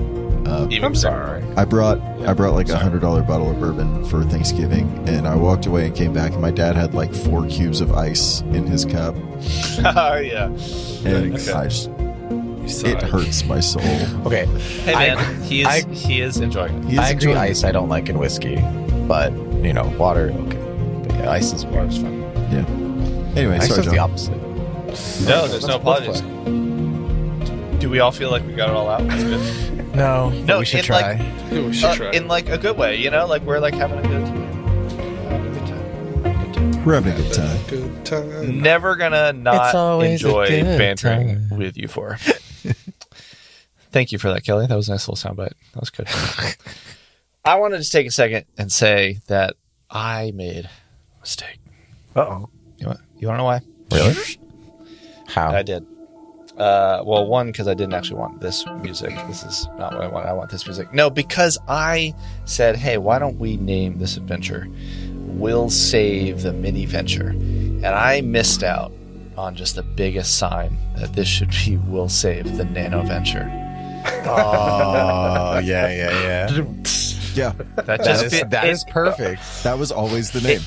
[0.46, 1.42] Uh, Even I'm sorry.
[1.56, 5.34] I brought I brought like a hundred dollar bottle of bourbon for Thanksgiving, and I
[5.36, 8.66] walked away and came back, and my dad had like four cubes of ice in
[8.66, 9.14] his cup,
[9.96, 10.46] oh yeah.
[10.46, 11.52] and Okay.
[11.52, 11.90] I just
[12.84, 13.82] it hurts my soul.
[14.26, 14.46] Okay,
[14.84, 16.84] Hey I- man, he is I- he is enjoying it.
[16.86, 17.30] He is I agree.
[17.30, 17.50] enjoying it.
[17.50, 18.56] Ice I don't like in whiskey,
[19.08, 20.58] but you know, water okay.
[21.08, 22.20] But yeah, ice is Water's fun.
[22.50, 22.66] Yeah.
[23.38, 24.10] Anyway, Ice sorry, is the Jon.
[24.10, 24.36] opposite.
[25.26, 26.22] No, there's no Let's- apologies.
[26.22, 29.06] let's Do we all feel like we got it all out?
[29.08, 29.78] That's good.
[29.94, 31.12] No, No, no, we should in, try.
[31.14, 32.10] like- we should Uh, try.
[32.12, 34.26] in like a good way, you know, like we're like having a good,
[35.28, 36.84] having a good time.
[36.84, 37.58] We're having a good time.
[37.68, 38.60] Good time.
[38.62, 41.58] Never gonna not It's always a enjoy bantering time.
[41.58, 42.16] with you for.
[43.92, 44.66] Thank you for that, Kelly.
[44.66, 45.52] That was a nice little soundbite.
[45.74, 46.08] That was good.
[47.44, 49.56] I wanted to take a second and say that
[49.90, 50.70] I made a
[51.20, 51.58] mistake.
[52.16, 52.48] Uh oh.
[52.78, 53.60] You want, you want to know why?
[53.92, 54.14] Really?
[55.28, 55.50] How?
[55.52, 55.84] I did.
[56.58, 59.14] Uh, well, one because I didn't actually want this music.
[59.26, 60.26] This is not what I want.
[60.26, 60.92] I want this music.
[60.92, 64.68] No, because I said, "Hey, why don't we name this adventure?
[65.14, 68.92] We'll save the mini venture," and I missed out
[69.38, 73.50] on just the biggest sign that this should be "We'll save the nano venture."
[74.26, 76.64] oh, yeah, yeah, yeah.
[77.34, 79.40] Yeah, That That just is, fit- that it, is perfect.
[79.62, 80.60] that was always the name.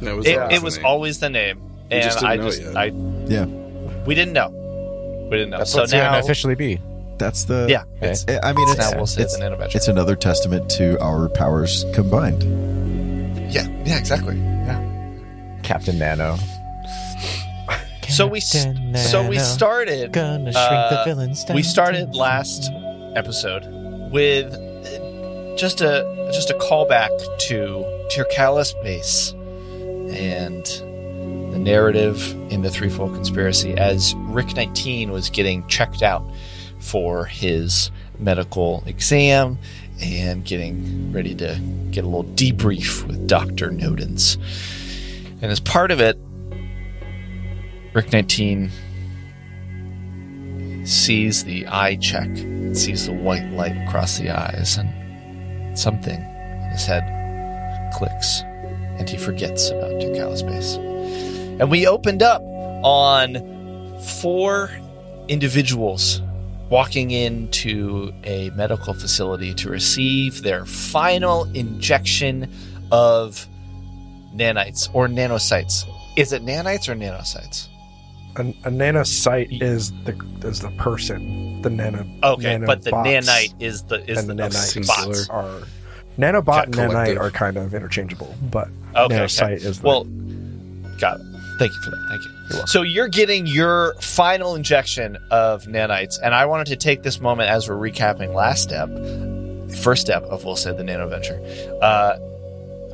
[0.00, 0.86] That was It, always it the was name.
[0.86, 2.76] always the name, and just didn't I know just it yet.
[2.76, 2.84] I
[3.26, 3.44] yeah,
[4.06, 4.54] we didn't know.
[5.28, 5.58] We didn't know.
[5.58, 6.80] That's so what's going now, to officially be.
[7.18, 8.10] that's the yeah, Okay.
[8.12, 11.28] it's, I mean, it's now we'll save it's, the nano it's another testament to our
[11.28, 12.42] powers combined.
[13.52, 14.36] yeah, yeah, exactly.
[14.36, 14.84] Yeah.
[15.62, 16.36] Captain Nano.
[18.08, 21.56] So we s- Captain so we started Gonna shrink uh, the villains down.
[21.56, 22.70] we started last
[23.14, 23.64] episode
[24.10, 27.10] with uh, just a just a callback
[27.48, 29.32] to Tircalis base
[30.16, 30.64] and
[31.58, 36.24] the narrative in the threefold conspiracy as Rick 19 was getting checked out
[36.78, 39.58] for his medical exam
[40.00, 43.70] and getting ready to get a little debrief with Dr.
[43.70, 44.36] Nodens.
[45.42, 46.18] And as part of it,
[47.92, 48.70] Rick 19
[50.84, 52.28] sees the eye check,
[52.72, 57.02] sees the white light across the eyes, and something in his head
[57.94, 60.78] clicks, and he forgets about Tircalis base.
[61.60, 62.42] And we opened up
[62.84, 64.70] on four
[65.28, 66.22] individuals
[66.70, 72.50] walking into a medical facility to receive their final injection
[72.92, 73.46] of
[74.34, 75.84] nanites or nanocytes.
[76.16, 77.68] Is it nanites or nanocytes?
[78.36, 81.60] A, a nanocyte is the is the person.
[81.62, 82.06] The nano.
[82.22, 85.28] Okay, but the nanobots nanite is the is the, the the nanite bots.
[85.28, 85.62] are
[86.18, 87.16] nanobot and Collective.
[87.16, 89.64] nanite are kind of interchangeable, but Okay, nanocyte okay.
[89.64, 90.04] is the, Well,
[91.00, 91.26] got it.
[91.58, 92.06] Thank you for that.
[92.08, 92.66] Thank you.
[92.66, 97.50] So you're getting your final injection of nanites, and I wanted to take this moment
[97.50, 98.88] as we're recapping last step,
[99.82, 101.40] first step of we'll say the nano venture,
[101.82, 102.18] uh,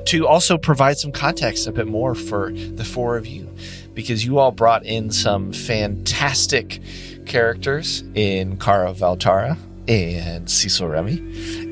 [0.07, 3.49] to also provide some context a bit more for the four of you,
[3.95, 6.81] because you all brought in some fantastic
[7.27, 9.57] characters in Cara Valtara
[9.89, 11.19] and Cecil Remy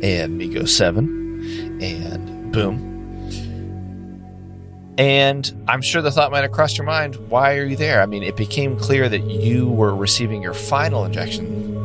[0.02, 2.91] and Migo 7 and Boom.
[4.98, 8.02] And I'm sure the thought might have crossed your mind why are you there?
[8.02, 11.76] I mean, it became clear that you were receiving your final injection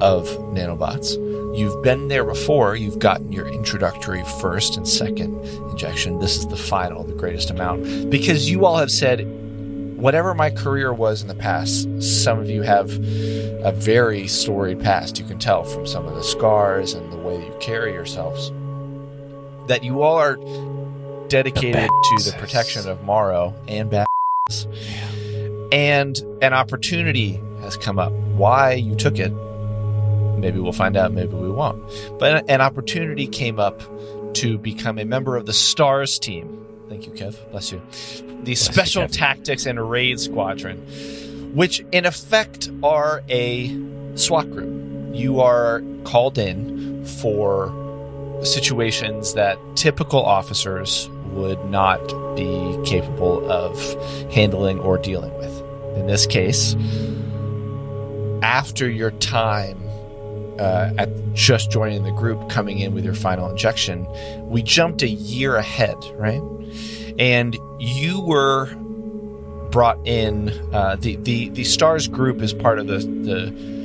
[0.00, 1.14] of nanobots.
[1.56, 2.74] You've been there before.
[2.74, 6.18] You've gotten your introductory first and second injection.
[6.18, 8.10] This is the final, the greatest amount.
[8.10, 9.20] Because you all have said,
[9.96, 15.18] whatever my career was in the past, some of you have a very storied past.
[15.18, 18.50] You can tell from some of the scars and the way that you carry yourselves
[19.70, 20.36] that you all are
[21.30, 24.06] dedicated to the protection of Morrow and bad.
[25.72, 28.12] And an opportunity has come up.
[28.12, 29.32] Why you took it
[30.40, 31.82] Maybe we'll find out, maybe we won't.
[32.18, 33.80] But an opportunity came up
[34.34, 36.66] to become a member of the STARS team.
[36.88, 37.36] Thank you, Kev.
[37.50, 37.82] Bless you.
[38.42, 40.78] The Special you, Tactics and Raid Squadron,
[41.54, 43.76] which in effect are a
[44.14, 45.14] SWAT group.
[45.14, 47.76] You are called in for
[48.42, 52.00] situations that typical officers would not
[52.36, 53.78] be capable of
[54.32, 55.62] handling or dealing with.
[55.96, 56.76] In this case,
[58.42, 59.82] after your time
[60.58, 64.06] uh, at just joining the group, coming in with your final injection,
[64.48, 66.42] we jumped a year ahead, right?
[67.18, 68.74] And you were
[69.70, 70.48] brought in.
[70.72, 73.79] Uh, the the the Stars group is part of the the.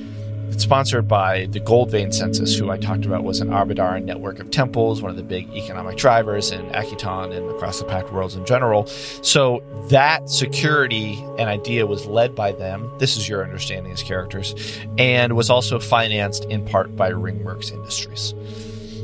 [0.49, 4.39] It's sponsored by the Gold Vein Census, who I talked about was an Arbadaran network
[4.39, 8.35] of temples, one of the big economic drivers in Akiton and across the Pact Worlds
[8.35, 8.85] in general.
[8.87, 12.89] So that security and idea was led by them.
[12.99, 14.55] This is your understanding as characters,
[14.97, 18.33] and was also financed in part by Ringworks Industries.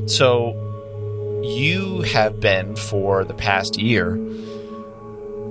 [0.06, 0.56] So
[1.44, 4.16] you have been for the past year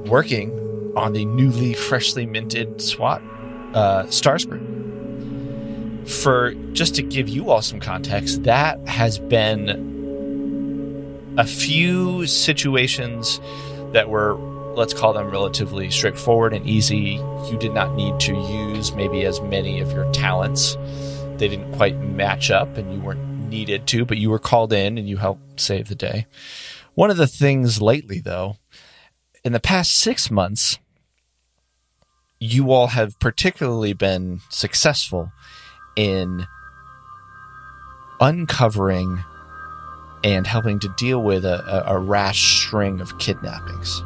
[0.06, 0.56] working
[0.96, 3.22] on the newly freshly minted SWAT
[3.74, 4.62] uh, Stars group.
[6.06, 9.88] For just to give you all some context, that has been
[11.38, 13.40] a few situations
[13.92, 14.34] that were,
[14.74, 17.20] let's call them relatively straightforward and easy.
[17.50, 20.76] You did not need to use maybe as many of your talents.
[21.36, 24.98] They didn't quite match up and you weren't needed to, but you were called in
[24.98, 26.26] and you helped save the day.
[26.94, 28.56] One of the things lately, though,
[29.44, 30.78] in the past six months,
[32.38, 35.30] you all have particularly been successful
[35.96, 36.46] in
[38.20, 39.24] uncovering
[40.22, 44.02] and helping to deal with a, a, a rash string of kidnappings.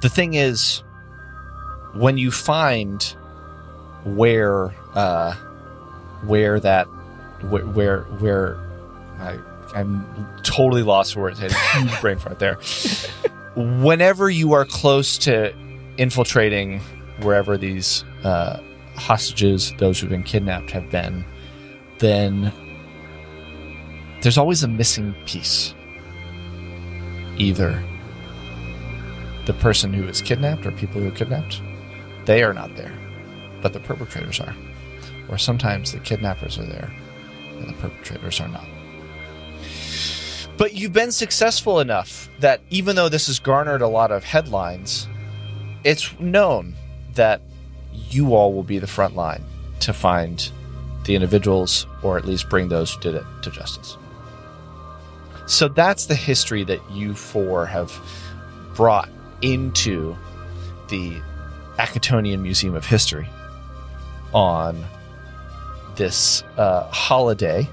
[0.00, 0.82] The thing is,
[1.94, 3.02] when you find
[4.04, 5.34] where uh,
[6.24, 6.86] where that
[7.42, 8.58] where where, where
[9.18, 9.38] I,
[9.74, 10.04] I'm
[10.42, 11.38] totally lost for words.
[11.38, 12.54] I had a huge brain fart there.
[13.54, 15.54] Whenever you are close to
[15.98, 16.80] infiltrating
[17.22, 18.60] wherever these uh,
[18.96, 21.24] hostages, those who've been kidnapped, have been,
[21.98, 22.52] then
[24.22, 25.74] there's always a missing piece.
[27.36, 27.82] Either
[29.46, 31.60] the person who is kidnapped or people who are kidnapped,
[32.26, 32.96] they are not there,
[33.60, 34.54] but the perpetrators are.
[35.28, 36.92] Or sometimes the kidnappers are there
[37.58, 38.66] and the perpetrators are not.
[40.56, 45.08] But you've been successful enough that even though this has garnered a lot of headlines,
[45.82, 46.74] it's known
[47.14, 47.40] that
[47.92, 49.44] you all will be the front line
[49.80, 50.50] to find
[51.04, 53.96] the individuals or at least bring those who did it to justice.
[55.46, 57.92] So that's the history that you four have
[58.74, 59.08] brought
[59.42, 60.16] into
[60.88, 61.20] the
[61.78, 63.28] Akitonian Museum of History
[64.32, 64.84] on
[65.96, 67.68] this uh, holiday,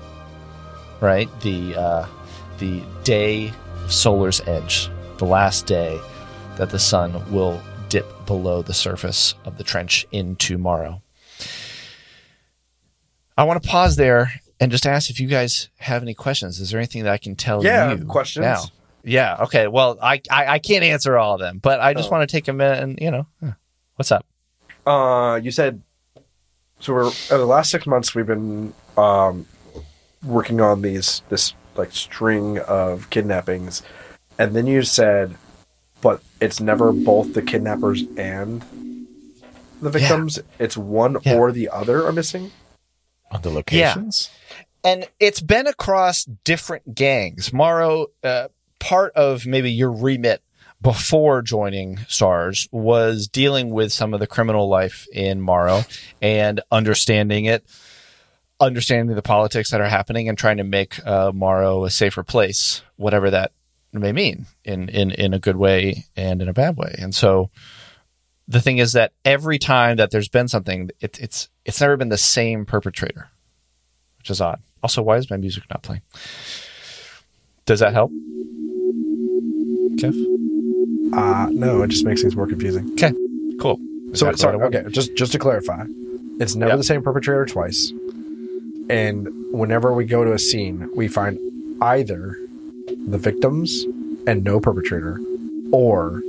[1.00, 1.30] right?
[1.42, 2.08] The uh,
[2.58, 6.00] the day of Solar's Edge, the last day
[6.58, 7.62] that the sun will
[8.30, 11.02] below the surface of the trench in tomorrow.
[13.36, 16.60] I want to pause there and just ask if you guys have any questions.
[16.60, 18.44] Is there anything that I can tell Yeah, you questions.
[18.44, 18.64] now?
[19.04, 19.38] Yeah.
[19.46, 19.68] Okay.
[19.68, 22.12] Well, I, I I can't answer all of them, but I just Oh.
[22.12, 23.26] want to take a minute and you know,
[23.96, 24.26] what's up?
[24.86, 25.82] Uh, you said
[26.80, 26.94] so.
[26.94, 29.48] We're uh, the last six months we've been um,
[30.24, 33.82] working on these this like string of kidnappings,
[34.38, 35.36] and then you said,
[36.42, 38.62] it's never both the kidnappers and
[39.82, 40.40] the victims.
[40.60, 41.36] It's one Yeah.
[41.38, 42.52] or the other are missing.
[43.32, 44.30] on the locations.
[44.84, 47.54] and it's been across different gangs.
[47.54, 48.48] Morrow, uh,
[48.80, 50.42] part of maybe your remit
[50.82, 55.84] before joining Stars was dealing with some of the criminal life in Morrow
[56.24, 57.64] and understanding it,
[58.60, 62.82] understanding the politics that are happening, and trying to make uh, Morrow a safer place,
[62.96, 63.52] whatever that
[63.94, 66.96] may mean, in in in a good way and in a bad way.
[67.00, 67.50] And so
[68.48, 72.10] the thing is that every time that there's been something, it, it's it's never been
[72.10, 73.30] the same perpetrator,
[74.18, 74.62] which is odd.
[74.84, 76.02] Also, why is my music not playing?
[77.66, 78.12] Does that help?
[80.00, 80.14] Kev?
[81.14, 82.92] Uh, no, it just makes things more confusing.
[82.94, 83.12] Okay,
[83.60, 83.78] cool.
[84.14, 84.86] So, Exactly sorry, what I wanted.
[84.86, 85.84] okay, just just to clarify,
[86.40, 86.78] it's never Yep.
[86.78, 87.92] the same perpetrator twice.
[88.90, 91.38] And whenever we go to a scene, we find
[91.82, 92.36] either
[93.08, 93.86] the victims
[94.28, 95.20] and no perpetrator,
[95.72, 96.22] or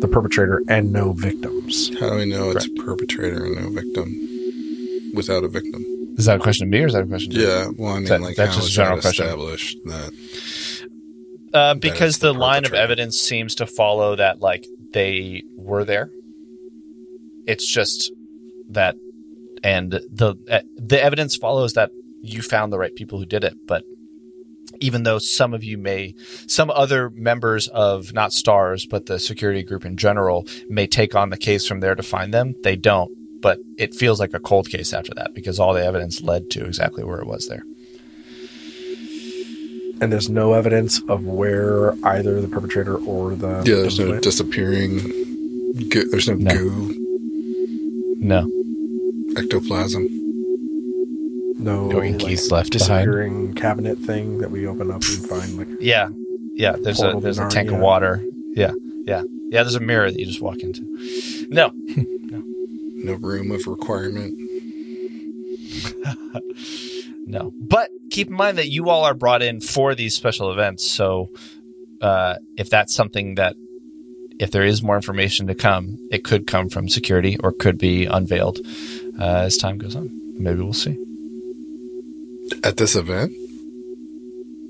[0.00, 1.90] the perpetrator and no victims.
[2.00, 5.84] How do we know it's a perpetrator and no victim without a victim?
[6.16, 7.38] Is that a question to me or is that a question to?
[7.40, 9.24] Yeah, well, I mean, That- like, that's how just a general that question.
[9.24, 10.12] established that
[11.52, 15.84] Uh, because it's the the, line of evidence seems to follow that, like they were
[15.84, 16.10] there.
[17.46, 18.12] It's just
[18.70, 18.96] that,
[19.62, 21.90] and the uh, the evidence follows that
[22.22, 23.54] you found the right people who did it.
[23.66, 23.84] But
[24.80, 26.14] even though some of you may,
[26.46, 31.30] some other members of not stars, but the security group in general may take on
[31.30, 33.10] the case from there to find them, they don't.
[33.40, 36.64] But it feels like a cold case after that because all the evidence led to
[36.64, 37.62] exactly where it was there.
[40.00, 44.20] And there's no evidence of where either the perpetrator or the yeah, there's victims no
[44.20, 44.98] disappearing.
[45.88, 46.52] Goo, there's no, No.
[46.54, 46.94] goo
[48.18, 48.50] No.
[49.36, 50.08] ectoplasm.
[51.64, 53.56] No No inkies left behind.
[53.56, 56.08] cabinet thing that we open up and find like Yeah,
[56.54, 56.76] yeah.
[56.80, 58.22] There's a there's a tank of water.
[58.52, 58.72] Yeah,
[59.06, 59.62] yeah, yeah.
[59.62, 60.82] There's a mirror that you just walk into.
[61.50, 61.72] No,
[63.04, 64.38] No room of requirement.
[67.26, 67.52] no.
[67.60, 70.88] But keep in mind that you all are brought in for these special events.
[70.90, 71.30] So
[72.00, 73.56] uh, if that's something that
[74.40, 78.06] if there is more information to come, it could come from security or could be
[78.06, 78.58] unveiled
[79.20, 80.10] uh, as time goes on.
[80.38, 80.96] Maybe we'll see.
[82.62, 83.32] At this event,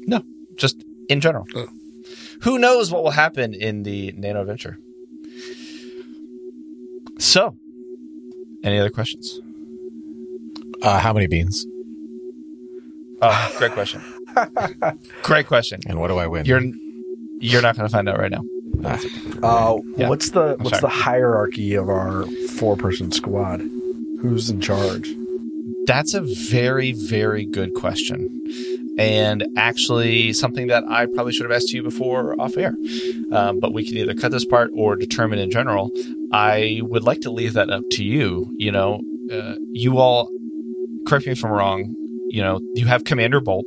[0.07, 0.23] No,
[0.57, 1.47] just in general.
[1.55, 1.67] Oh.
[2.43, 4.79] Who knows what will happen in the Nano Adventure?
[7.19, 7.57] So,
[8.63, 9.41] any other questions?
[10.83, 11.67] Uh, how many beans?
[13.23, 14.03] Oh, great question.
[15.23, 15.81] great question.
[15.87, 16.45] And what do I win?
[16.45, 16.63] You're
[17.41, 18.43] you're not going to find out right now.
[19.43, 20.09] Uh, Yeah.
[20.09, 20.81] what's the what's sorry.
[20.81, 22.27] the hierarchy of our
[22.59, 23.61] four person squad?
[24.21, 25.15] Who's in charge?
[25.87, 28.29] That's a very very good question.
[28.97, 32.75] And actually, something that I probably should have asked you before off air.
[33.33, 35.91] Um, but we can either cut this part or determine in general.
[36.33, 38.55] I would like to leave that up to you.
[38.57, 39.01] You know,
[39.33, 40.31] uh, you all,
[41.09, 41.95] correct me if I'm wrong,
[42.29, 43.67] you know, you have Commander Bolt.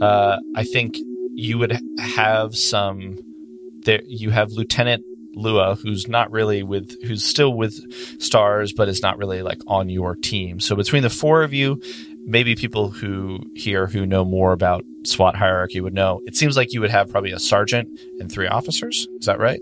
[0.00, 0.96] Uh, I think
[1.34, 3.18] you would have some,
[3.84, 7.80] there, you have Lieutenant Lua, who's not really with, who's still with
[8.20, 10.60] Stars, but is not really like on your team.
[10.60, 11.80] So between the four of you,
[12.24, 16.20] maybe people who here who know more about SWAT hierarchy would know.
[16.26, 17.88] It seems like you would have probably a sergeant
[18.20, 19.08] and three officers.
[19.18, 19.60] Is that right?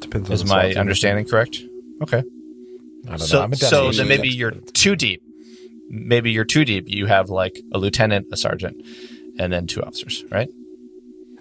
[0.00, 0.78] Depends Is the my SWAT team.
[0.80, 1.62] understanding correct?
[2.02, 2.22] Okay.
[3.06, 3.44] I don't So, know.
[3.44, 4.38] I'm a so then maybe expert.
[4.38, 5.22] you're too deep.
[5.88, 6.88] Maybe you're too deep.
[6.88, 8.84] You have like a lieutenant, a sergeant,
[9.38, 10.48] and then two officers, right?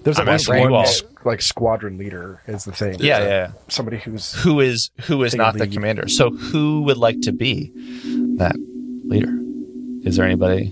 [0.06, 0.86] There's I'm like asking one all.
[1.26, 2.96] like squadron leader is the thing.
[3.00, 3.48] Yeah, There's a- yeah.
[3.48, 3.52] yeah.
[3.68, 6.08] Somebody who's Who is who is Take a not the commander?
[6.08, 7.72] So who would like to be
[8.38, 8.56] that
[9.04, 9.36] leader?
[10.08, 10.72] Is there anybody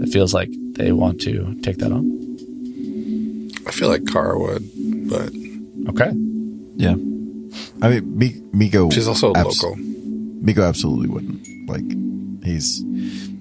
[0.00, 2.06] that feels like they want to take that on?
[3.66, 4.62] I feel like Kara would,
[5.10, 5.30] but
[5.90, 6.10] Okay.
[6.76, 6.94] Yeah.
[7.82, 8.90] I mean, Mi- Miko.
[8.90, 9.76] she's also abs- local.
[9.76, 11.68] Miko absolutely wouldn't.
[11.68, 12.82] Like, he's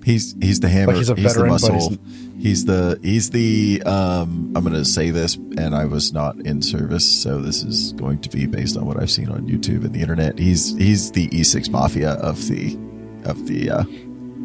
[0.07, 0.87] he's he's the hammer.
[0.93, 1.73] Like he's a the veteran, but muscle.
[1.89, 1.97] he's-
[2.39, 4.53] He's the he's the um.
[4.55, 8.29] I'm gonna say this, and I was not in service, so this is going to
[8.29, 10.37] be based on what I've seen on YouTube and the internet.
[10.37, 12.77] He's he's the E6 mafia of the
[13.25, 13.83] of the uh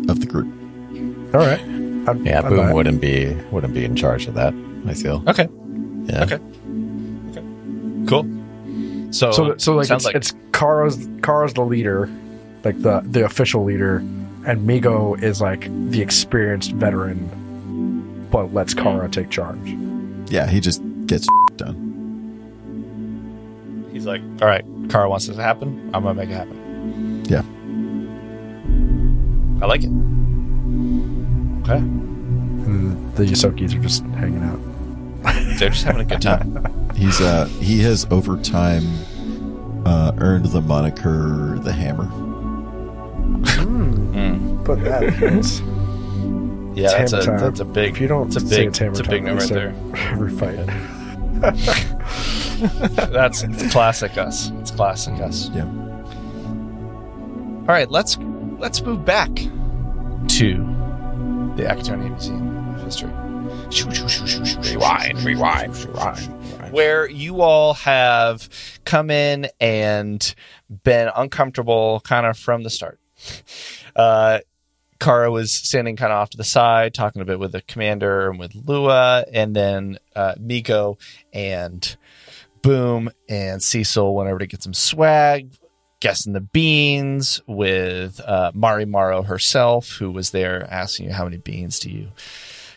[0.08, 0.48] of the group.
[1.34, 1.60] all right.
[1.60, 2.74] I'd- Yeah, I'd buy Boom it.
[2.74, 4.54] wouldn't be wouldn't be in charge of that.
[4.86, 5.22] I feel.
[5.28, 5.46] Okay.
[6.06, 6.24] Yeah.
[6.24, 6.38] Okay.
[7.30, 7.42] Okay.
[8.08, 8.24] Cool.
[9.12, 12.08] So So so like sounds it's, it's Kara's Kara's the leader,
[12.64, 14.02] like the the official leader,
[14.46, 19.76] and Migo is like the experienced veteran, but lets Kara take charge.
[20.30, 21.26] Yeah, he just gets
[21.56, 21.90] done.
[23.92, 25.90] he's like, all right, Kara wants this to happen.
[25.94, 27.24] I'm gonna make it happen.
[27.28, 27.42] Yeah.
[29.62, 29.90] I like it.
[31.62, 31.78] Okay.
[31.78, 34.58] And the Yosokis are just hanging out.
[35.58, 36.66] They're just having a good time.
[36.96, 38.82] He's uh he has over time
[39.86, 42.08] uh earned the moniker the Hammer.
[44.72, 47.40] But that Yeah, that's a time.
[47.40, 47.90] that's a big.
[47.90, 48.68] if you don't it's a big.
[48.68, 49.74] it's a big at right there.
[49.94, 50.56] every fight.
[53.10, 54.50] That's it's classic us.
[54.60, 55.50] It's classic us.
[55.52, 55.64] Yeah.
[57.62, 58.16] All right, let's
[58.58, 60.54] let's move back to
[61.56, 63.10] the Akitonian Museum of History.
[64.70, 66.72] Rewind, rewind, rewind.
[66.72, 68.48] Where you all have
[68.84, 70.34] come in and
[70.84, 73.00] been uncomfortable kind of from the start.
[73.96, 74.38] Uh,
[75.02, 78.30] Kara was standing kind of off to the side, talking a bit with the commander
[78.30, 80.96] and with Lua, and then uh, Miko
[81.32, 81.96] and
[82.62, 85.54] Boom and Cecil went over to get some swag,
[85.98, 91.38] guessing the beans with uh, Mari Morrow herself, who was there asking you how many
[91.38, 92.12] beans do you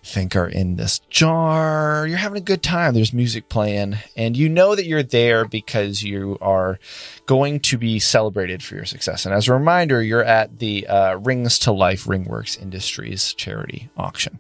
[0.05, 2.05] think are in this jar.
[2.07, 2.93] You're having a good time.
[2.93, 6.79] There's music playing, and you know that you're there because you are
[7.25, 9.25] going to be celebrated for your success.
[9.25, 14.39] And as a reminder, you're at the uh, Rings to Life Ringworks Industries charity auction.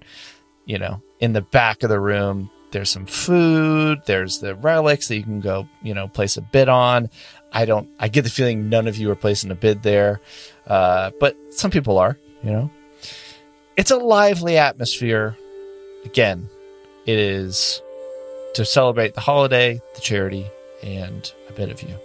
[0.65, 5.15] You know, in the back of the room, there's some food, there's the relics that
[5.15, 7.09] you can go, you know, place a bid on.
[7.51, 10.19] I don't, I get the feeling none of you are placing a bid there,
[10.67, 12.69] uh, but some people are, you know.
[13.77, 15.37] It's a lively atmosphere
[16.05, 16.49] again,
[17.05, 17.81] it is
[18.53, 20.45] to celebrate the holiday, the charity,
[20.81, 21.95] and a bit of you.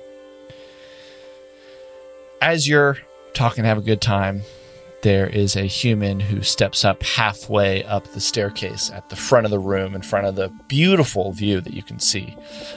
[2.42, 2.98] As you're
[3.34, 4.42] talking, have a good time,
[5.02, 9.50] there is a human who steps up halfway up the staircase at the front of
[9.50, 12.36] the room in front of the beautiful view that you can see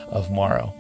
[0.10, 0.74] of Morrow.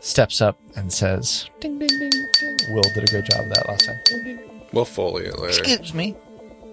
[0.00, 2.56] Steps up and says, ding, ding, ding, ding.
[2.70, 4.00] Will did a great job of that last time.
[4.06, 4.38] Ding, ding.
[4.72, 5.58] We'll foley it later.
[5.58, 6.16] Excuse me.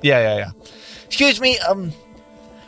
[0.01, 0.51] Yeah, yeah, yeah.
[1.05, 1.57] Excuse me.
[1.59, 1.91] Um,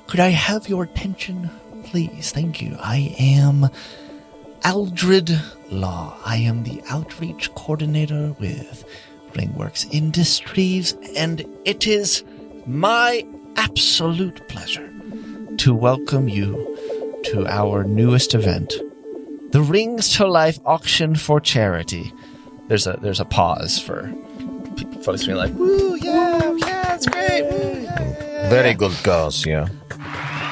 [0.07, 1.49] could I have your attention,
[1.85, 2.31] please?
[2.31, 2.77] Thank you.
[2.79, 3.69] I am
[4.65, 5.39] Aldred
[5.69, 6.17] Law.
[6.25, 8.85] I am the outreach coordinator with
[9.33, 12.23] Ringworks Industries, and it is
[12.65, 14.91] my absolute pleasure
[15.57, 16.77] to welcome you
[17.25, 18.73] to our newest event,
[19.51, 22.13] the Rings to Life auction for charity.
[22.67, 24.11] There's a there's a pause for
[25.03, 26.48] folks being like, "Woo, yeah,
[27.05, 29.67] yeah, it's great." Woo, yeah, yeah, yeah." Very good girls, yeah.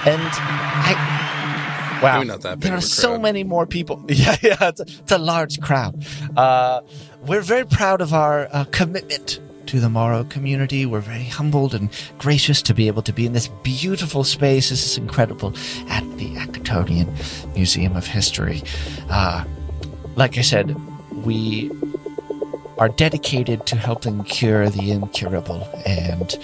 [0.06, 4.04] And I, wow, Maybe not that big there are so many more people.
[4.10, 6.06] Yeah, yeah, it's a, it's a large crowd.
[6.36, 6.82] Uh,
[7.26, 10.86] we're very proud of our uh, commitment to the Morrow community.
[10.86, 14.70] We're very humbled and gracious to be able to be in this beautiful space.
[14.70, 15.54] This is incredible
[15.90, 17.14] at the Akitonian
[17.54, 18.64] Museum of History.
[19.10, 19.44] Uh,
[20.16, 20.76] like I said,
[21.26, 21.70] we
[22.78, 25.68] are dedicated to helping cure the incurable.
[25.86, 26.36] And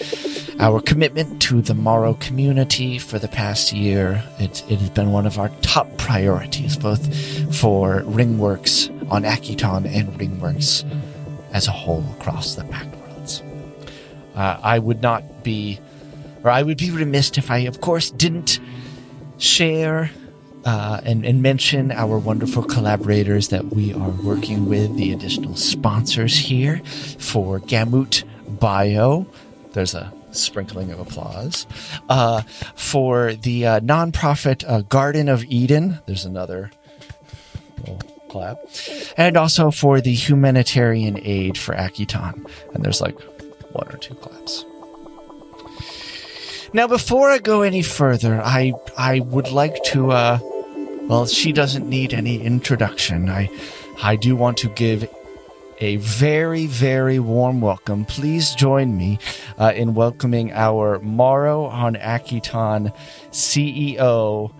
[0.59, 5.25] our commitment to the Morrow community for the past year it, it has been one
[5.25, 7.03] of our top priorities both
[7.55, 10.83] for ringworks on akiton and ringworks
[11.51, 13.43] as a whole across the pact worlds.
[14.35, 15.79] Uh, i would not be
[16.43, 18.59] or i would be remiss if i of course didn't
[19.37, 20.11] share
[20.65, 26.37] uh, and, and mention our wonderful collaborators that we are working with, the additional sponsors
[26.37, 26.81] here
[27.19, 29.25] for Gamut Bio.
[29.73, 31.67] There's a sprinkling of applause.
[32.09, 32.41] Uh,
[32.75, 36.71] for the uh, nonprofit uh, Garden of Eden, there's another
[38.29, 38.57] clap.
[39.17, 42.49] And also for the humanitarian aid for Akiton.
[42.73, 43.19] And there's like
[43.71, 44.65] one or two claps.
[46.73, 50.11] Now, before I go any further, I I would like to.
[51.07, 53.29] Well, she doesn't need any introduction.
[53.29, 53.49] I
[54.01, 55.07] I do want to give
[55.79, 58.05] a very very warm welcome.
[58.05, 59.19] Please join me
[59.59, 62.95] uh, in welcoming our Morrow on Akiton
[63.31, 64.53] CEO.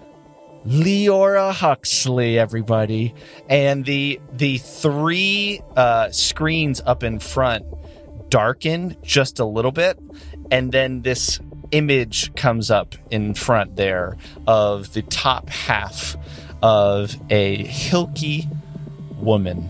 [0.66, 3.14] Leora Huxley, everybody,
[3.50, 7.66] and the the three uh, screens up in front
[8.30, 9.98] darken just a little bit,
[10.52, 11.40] and then this
[11.74, 14.16] image comes up in front there
[14.48, 16.16] of the top half
[16.62, 18.48] of a hilky
[19.18, 19.70] woman.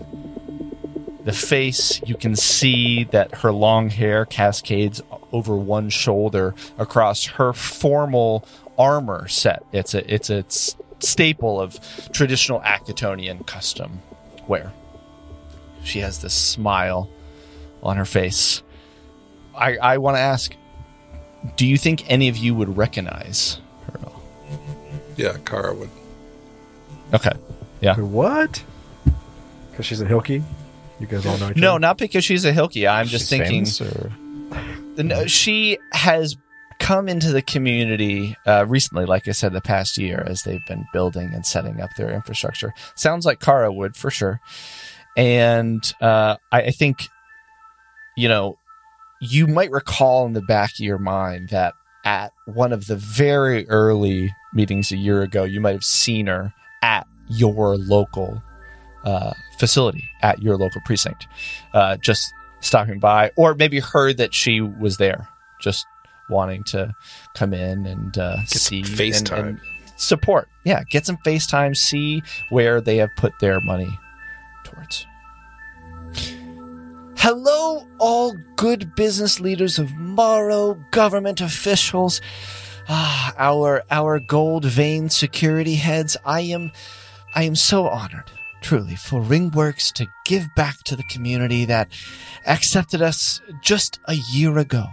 [1.24, 5.02] The face, you can see that her long hair cascades
[5.32, 8.46] over one shoulder across her formal
[8.78, 9.64] armor set.
[9.72, 10.44] It's a it's a
[11.00, 11.78] staple of
[12.12, 14.00] traditional Akitonian custom
[14.46, 14.72] wear.
[15.82, 17.08] She has this smile
[17.82, 18.62] on her face.
[19.56, 20.54] I, I want to ask
[21.56, 23.58] do you think any of you would recognize
[23.92, 24.00] her?
[25.16, 25.90] Yeah, Kara would.
[27.12, 27.32] Okay.
[27.80, 27.96] Yeah.
[27.96, 28.62] What?
[29.70, 30.42] Because she's a Hilky.
[31.00, 31.80] You guys all know each No, other?
[31.80, 32.88] not because she's a Hilky.
[32.90, 36.36] I'm just She's thinking or- no, she has
[36.78, 40.84] come into the community uh, recently, like I said, the past year as they've been
[40.92, 42.72] building and setting up their infrastructure.
[42.94, 44.40] Sounds like Kara would for sure.
[45.16, 47.08] And uh, I, I think,
[48.16, 48.58] you know,
[49.24, 53.68] you might recall in the back of your mind that at one of the very
[53.68, 56.52] early meetings a year ago, you might have seen her
[56.82, 58.42] at your local
[59.04, 61.26] uh, facility, at your local precinct,
[61.72, 65.28] uh, just stopping by, or maybe heard that she was there,
[65.60, 65.86] just
[66.30, 66.94] wanting to
[67.34, 68.98] come in and uh, see some and-
[69.48, 69.60] and
[69.96, 70.48] support.
[70.64, 73.98] Yeah, get some FaceTime, see where they have put their money
[74.64, 75.06] towards.
[77.26, 82.20] Hello, all good business leaders of Morrow, government officials,
[82.86, 86.18] ah, our our gold vein security heads.
[86.26, 86.70] I am,
[87.34, 91.88] I am so honored, truly, for Ringworks to give back to the community that
[92.46, 94.84] accepted us just a year ago.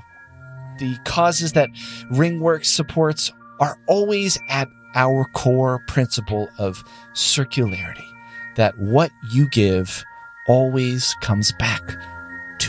[0.80, 1.70] The causes that
[2.12, 6.82] Ringworks supports are always at our core principle of
[7.14, 8.10] circularity.
[8.56, 10.06] That what you give
[10.48, 11.98] always comes back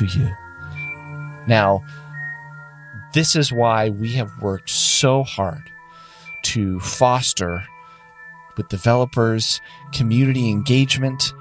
[0.07, 0.29] to you.
[1.47, 1.83] Now,
[3.13, 5.71] this is why we have worked so hard
[6.43, 7.65] to foster
[8.57, 9.61] with developers
[9.93, 11.33] community engagement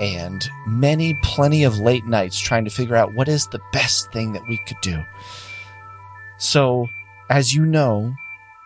[0.00, 4.32] and many plenty of late nights trying to figure out what is the best thing
[4.32, 5.02] that we could do.
[6.38, 6.88] So,
[7.30, 8.14] as you know,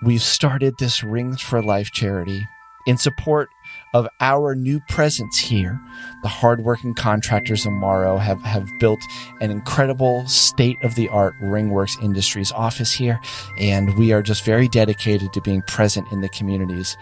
[0.03, 2.47] we've started this Rings for Life charity
[2.87, 3.51] in support
[3.95, 5.81] of our new presence here.
[6.23, 9.01] The hardworking contractors of Morrow have, have built
[9.41, 13.21] an incredible state of the art Ringworks Industries office here,
[13.59, 16.97] and we are just very dedicated to being present in the communities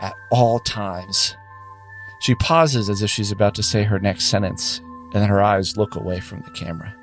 [0.00, 1.36] at all times.
[2.20, 4.80] She pauses as if she's about to say her next sentence,
[5.12, 6.94] and then her eyes look away from the camera.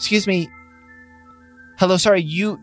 [0.00, 0.50] Excuse me.
[1.78, 2.58] Hello, sorry, you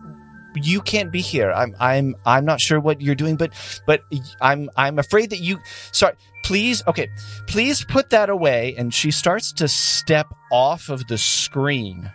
[0.56, 1.52] you can't be here.
[1.52, 3.54] I'm I'm I'm not sure what you're doing, but
[3.86, 4.02] but
[4.42, 5.60] I'm I'm afraid that you
[5.92, 7.10] sorry, please okay,
[7.48, 12.12] please put that away and she starts to step off of the screen.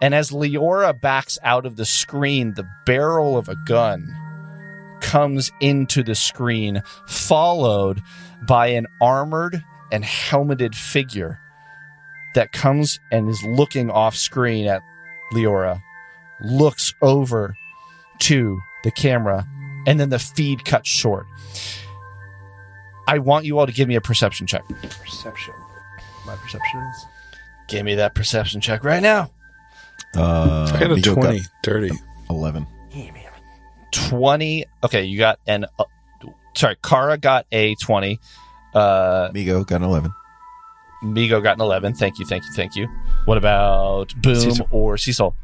[0.00, 4.12] And as Leora backs out of the screen, the barrel of a gun
[5.00, 8.02] comes into the screen, followed
[8.46, 9.62] by an armored
[9.92, 11.38] and helmeted figure
[12.34, 14.82] that comes and is looking off screen at
[15.32, 15.80] Leora,
[16.44, 17.56] looks over
[18.20, 19.46] to the camera,
[19.86, 21.26] and then the feed cuts short.
[23.08, 24.62] I want you all to give me a perception check.
[24.68, 25.54] Perception.
[26.26, 27.06] My perception is.
[27.68, 29.30] Give me that perception check right now.
[30.16, 31.40] Uh, I got a Miko got 20.
[31.62, 31.90] Dirty.
[32.30, 32.66] 11.
[33.92, 34.64] 20.
[34.84, 35.66] Okay, you got an.
[35.78, 35.84] Uh,
[36.54, 38.18] sorry, Kara got a 20.
[38.74, 40.12] Uh, Migo got an 11.
[41.04, 41.94] Migo got an 11.
[41.94, 42.88] Thank you, thank you, thank you.
[43.26, 44.68] What about Boom Cecil.
[44.70, 45.34] or Cecil?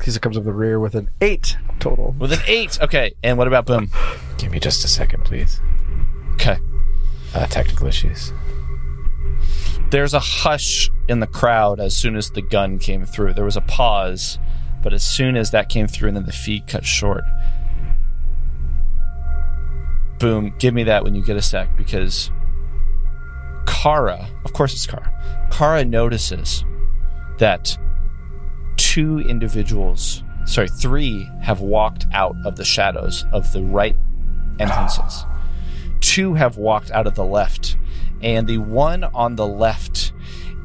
[0.00, 2.14] Caesar comes up the rear with an eight total.
[2.18, 2.80] With an 8.
[2.82, 3.90] Okay, and what about Boom?
[4.38, 5.60] Give me just a second, please.
[6.34, 6.58] Okay.
[7.34, 8.32] Uh, technical issues.
[9.90, 13.34] There's a hush in the crowd as soon as the gun came through.
[13.34, 14.38] There was a pause,
[14.82, 17.24] but as soon as that came through and then the feed cut short.
[20.18, 22.30] Boom, give me that when you get a sec because
[23.66, 25.12] Kara, of course it's Kara.
[25.50, 26.64] Kara notices
[27.38, 27.78] that
[28.96, 33.94] two individuals, sorry, three have walked out of the shadows of the right
[34.58, 35.26] entrances.
[36.00, 37.76] Two have walked out of the left,
[38.22, 40.14] and the one on the left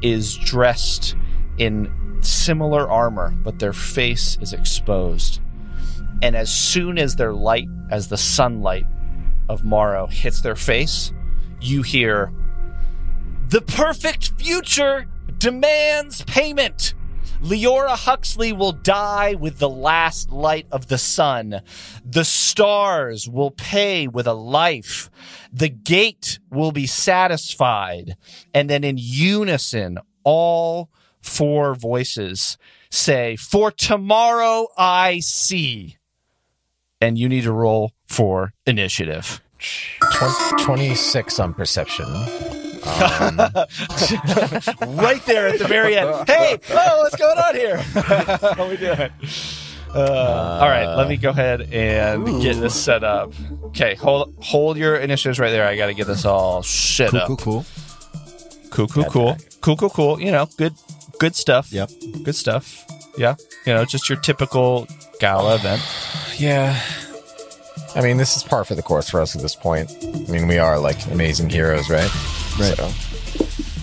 [0.00, 1.14] is dressed
[1.58, 5.38] in similar armor, but their face is exposed.
[6.22, 8.86] And as soon as their light, as the sunlight
[9.50, 11.12] of Morrow hits their face,
[11.60, 12.32] you hear,
[13.50, 15.06] The perfect future
[15.36, 16.94] demands payment.
[17.42, 21.60] Leora Huxley will die with the last light of the sun.
[22.04, 25.10] The stars will pay with a life.
[25.52, 28.16] The gate will be satisfied.
[28.54, 30.88] And then in unison, all
[31.20, 32.58] four voices
[32.90, 35.96] say, For tomorrow I see.
[37.00, 39.42] And you need to roll for initiative.
[40.12, 42.06] Twen- 26 on perception.
[42.84, 43.38] Um,
[44.96, 46.28] right there at the very end.
[46.28, 47.76] Hey, oh, what's going on here?
[48.56, 49.10] How we doing?
[49.94, 53.32] Uh, all right, let me go ahead and get this set up.
[53.66, 55.66] Okay, hold hold your initiatives right there.
[55.66, 57.26] I got to get this all shit Cool, up.
[57.28, 57.64] cool, cool.
[58.70, 60.20] cool, cool, cool, cool, cool, cool.
[60.20, 60.74] You know, good,
[61.18, 61.70] good stuff.
[61.72, 61.90] Yep.
[62.24, 62.84] good stuff.
[63.18, 63.34] Yeah,
[63.66, 64.86] you know, just your typical
[65.20, 65.82] gala event.
[66.38, 66.80] yeah.
[67.94, 69.94] I mean, this is par for the course for us at this point.
[70.02, 72.10] I mean, we are like amazing heroes, right?
[72.58, 72.76] Right.
[72.76, 72.90] So,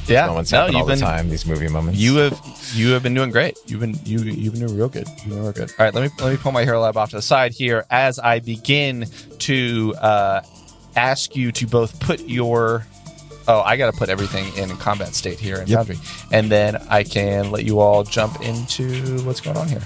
[0.07, 1.29] Yeah, moments no, happen all you've the been time.
[1.29, 1.99] These movie moments.
[1.99, 2.39] you have
[2.73, 3.57] you have been doing great.
[3.67, 5.07] You've been you you've been doing real good.
[5.19, 5.69] You've been real good.
[5.77, 7.85] All right, let me let me pull my Hero Lab off to the side here
[7.91, 9.05] as I begin
[9.39, 10.41] to uh,
[10.95, 12.85] ask you to both put your.
[13.47, 15.77] Oh, I got to put everything in combat state here in Yep.
[15.87, 15.97] Foundry,
[16.31, 19.81] and then I can let you all jump into what's going on here.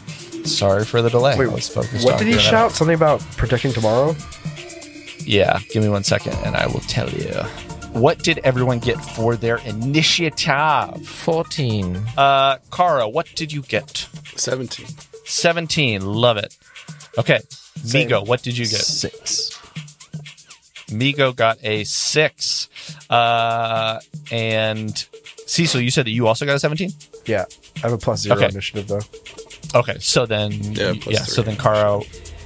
[0.46, 1.38] Sorry for the delay.
[1.38, 2.50] Wait, I was focused what on did he doing that.
[2.50, 2.72] shout?
[2.74, 4.16] Something about protecting tomorrow?
[5.20, 7.30] Yeah, give me one second, and I will tell you.
[7.94, 11.08] what did everyone get for their initiative?
[11.08, 11.96] 14.
[12.18, 14.10] Uh, Kara, what did you get?
[14.36, 14.86] 17.
[15.26, 16.02] 17.
[16.02, 16.58] Love it.
[17.18, 17.39] Okay.
[17.84, 18.10] Same.
[18.10, 18.82] Migo, what did you get?
[18.82, 19.52] Six.
[20.89, 22.68] Migo got a six.
[23.10, 24.00] Uh,
[24.32, 25.08] and
[25.46, 26.91] Cecil, you said that you also got a 17?
[27.26, 27.46] Yeah,
[27.78, 28.48] I have a plus zero Okay.
[28.50, 29.00] initiative though.
[29.76, 32.01] Okay, so then Yeah, yeah, so then Kara,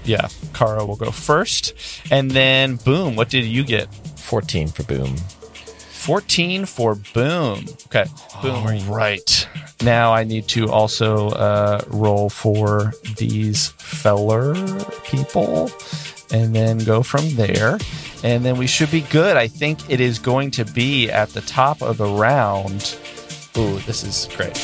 [0.06, 1.74] yeah, Kara will go first,
[2.12, 3.16] and then Boom.
[3.16, 3.94] What did you get?
[4.20, 5.16] 14 for Boom.
[6.08, 7.66] Fourteen for Boom.
[7.88, 8.06] Okay,
[8.42, 8.88] Boom.
[8.90, 9.50] Right
[9.82, 14.54] now, I need to also uh, roll for these feller
[15.04, 15.70] people,
[16.32, 17.78] and then go from there,
[18.24, 19.36] and then we should be good.
[19.36, 22.98] I think it is going to be at the top of the round.
[23.58, 24.56] Ooh, this is great.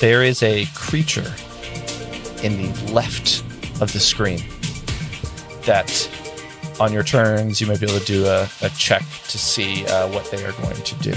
[0.00, 1.32] There is a creature
[2.42, 3.42] in the left
[3.82, 4.40] of the screen
[5.66, 6.08] that
[6.80, 10.08] on your turns you might be able to do a, a check to see uh,
[10.08, 11.12] what they are going to do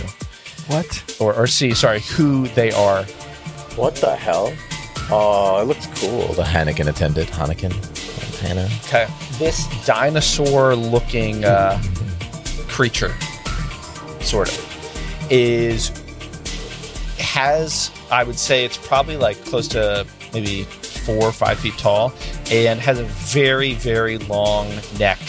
[0.67, 1.17] What?
[1.21, 3.03] or, or see sorry who they are
[3.75, 4.53] What the hell?
[5.09, 6.33] Oh, it looks cool.
[6.33, 7.29] The Hannigan attendant.
[7.29, 7.71] Hannigan.
[8.41, 8.67] Hannah.
[8.85, 9.07] okay
[9.39, 11.81] this dinosaur looking uh,
[12.67, 13.15] creature
[14.19, 15.89] sort of is
[17.19, 22.13] has i would say it's probably like close to maybe four or five feet tall
[22.51, 25.19] and has a very very long neck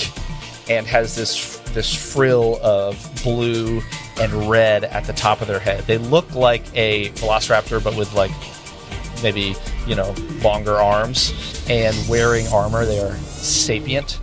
[0.69, 3.83] and has this this frill of blue
[4.21, 5.85] and red at the top of their head.
[5.85, 8.31] They look like a velociraptor but with like
[9.23, 9.55] maybe
[9.87, 12.87] you know longer arms and wearing armor.
[12.87, 14.21] They are sapient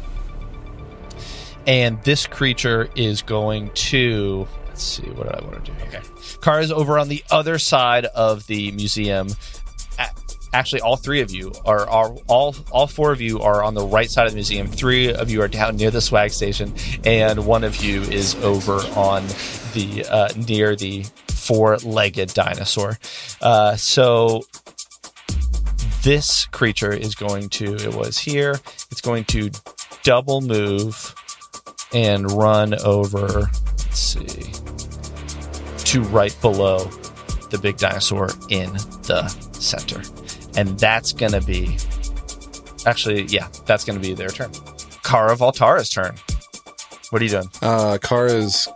[1.67, 5.77] and this creature is going to let's see what do i want to do?
[5.83, 6.01] Okay.
[6.39, 9.29] Car is over on the other side of the museum.
[10.53, 13.85] Actually all three of you are, are all all four of you are on the
[13.85, 14.67] right side of the museum.
[14.67, 16.73] Three of you are down near the swag station
[17.05, 19.25] and one of you is over on
[19.73, 22.99] the uh, near the four-legged dinosaur.
[23.41, 24.41] Uh, so
[26.03, 28.59] this creature is going to it was here
[28.89, 29.51] it's going to
[30.03, 31.15] double move
[31.93, 34.51] and run over let's see
[35.85, 36.85] to right below
[37.49, 38.71] the big dinosaur in
[39.03, 40.01] the center.
[40.57, 41.77] And that's going to be
[42.85, 44.51] actually yeah that's going to be their turn.
[45.03, 46.15] Kara Valtara's turn.
[47.09, 47.49] What are you doing?
[47.61, 48.67] Uh, Kara's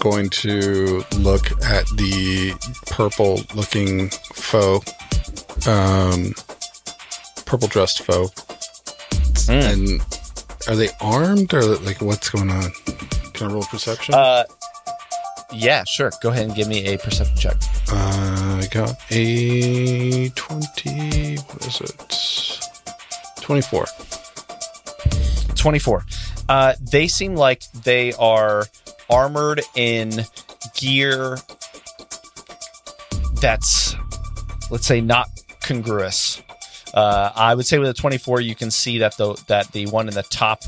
[0.00, 2.52] going to look at the
[2.86, 4.82] purple looking foe,
[5.66, 6.34] um,
[7.46, 8.30] purple dressed foe.
[9.48, 10.00] And
[10.68, 12.70] are they armed or like what's going on?
[13.32, 14.14] Can I roll perception?
[14.14, 14.44] uh
[15.52, 17.56] yeah sure go ahead and give me a perception check
[17.92, 21.36] Uh, I got a 20.
[21.36, 23.40] What is it?
[23.42, 23.84] 24.
[25.54, 26.04] 24.
[26.48, 28.64] Uh, they seem like they are
[29.10, 30.24] armored in
[30.74, 31.36] gear
[33.40, 33.94] that's,
[34.70, 35.28] let's say, not
[35.60, 36.42] congruous.
[36.94, 40.08] Uh, I would say with a 24, you can see that the that the one
[40.08, 40.62] in the top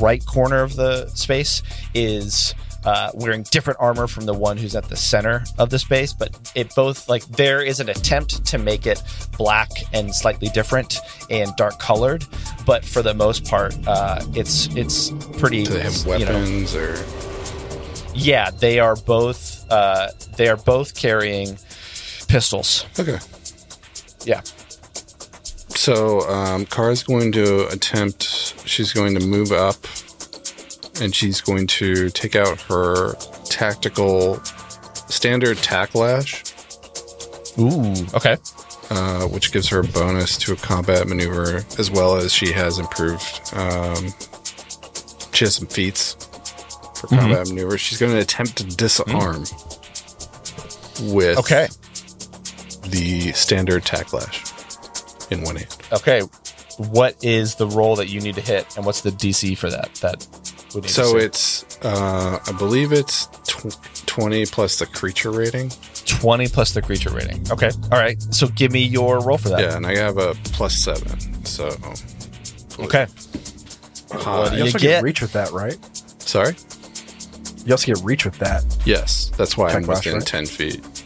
[0.00, 1.62] right corner of the space
[1.94, 2.52] is
[2.84, 6.12] uh, wearing different armor from the one who's at the center of the space.
[6.12, 9.02] But it both like there is an attempt to make it
[9.36, 10.98] black and slightly different
[11.30, 12.24] and dark colored,
[12.66, 15.64] but for the most part, uh, it's it's pretty.
[15.64, 16.96] Do they have you know, weapons or?
[18.14, 21.56] yeah, they are both uh, they are both carrying
[22.26, 22.84] pistols.
[22.98, 23.18] Okay.
[24.24, 24.40] Yeah.
[25.78, 28.24] So um, Kara's going to attempt.
[28.66, 29.76] She's going to move up,
[31.00, 33.14] and she's going to take out her
[33.44, 34.40] tactical
[35.08, 36.42] standard tack lash,
[37.60, 37.94] Ooh.
[38.12, 38.36] Okay.
[38.90, 42.80] uh, which gives her a bonus to a combat maneuver, as well as she has
[42.80, 43.40] improved.
[43.54, 44.08] Um,
[45.32, 46.14] she has some feats
[46.96, 47.80] for combat maneuvers.
[47.80, 49.42] She's going to attempt to disarm
[51.12, 51.68] with Okay.
[52.88, 54.42] the standard tack lash
[55.30, 55.76] in one hand.
[55.92, 56.20] Okay.
[56.78, 59.92] What is the roll that you need to hit, and what's the DC for that?
[59.96, 60.24] That
[60.74, 63.76] would need So it's, uh, I believe it's tw-
[64.06, 65.70] 20 plus the creature rating.
[66.06, 67.44] twenty plus the creature rating.
[67.50, 67.70] Okay.
[67.92, 68.20] All right.
[68.32, 69.60] So give me your roll for that.
[69.60, 71.44] Yeah, and I have a plus seven.
[71.44, 71.66] So,
[72.78, 73.06] Okay.
[74.12, 74.48] high.
[74.50, 74.80] do You also get?
[74.80, 75.76] get reach with that, right?
[76.22, 76.54] Sorry?
[77.66, 78.64] You also get reach with that.
[78.86, 80.26] Yes, that's why I'm Tack lash, within right?
[80.26, 80.97] 10 feet.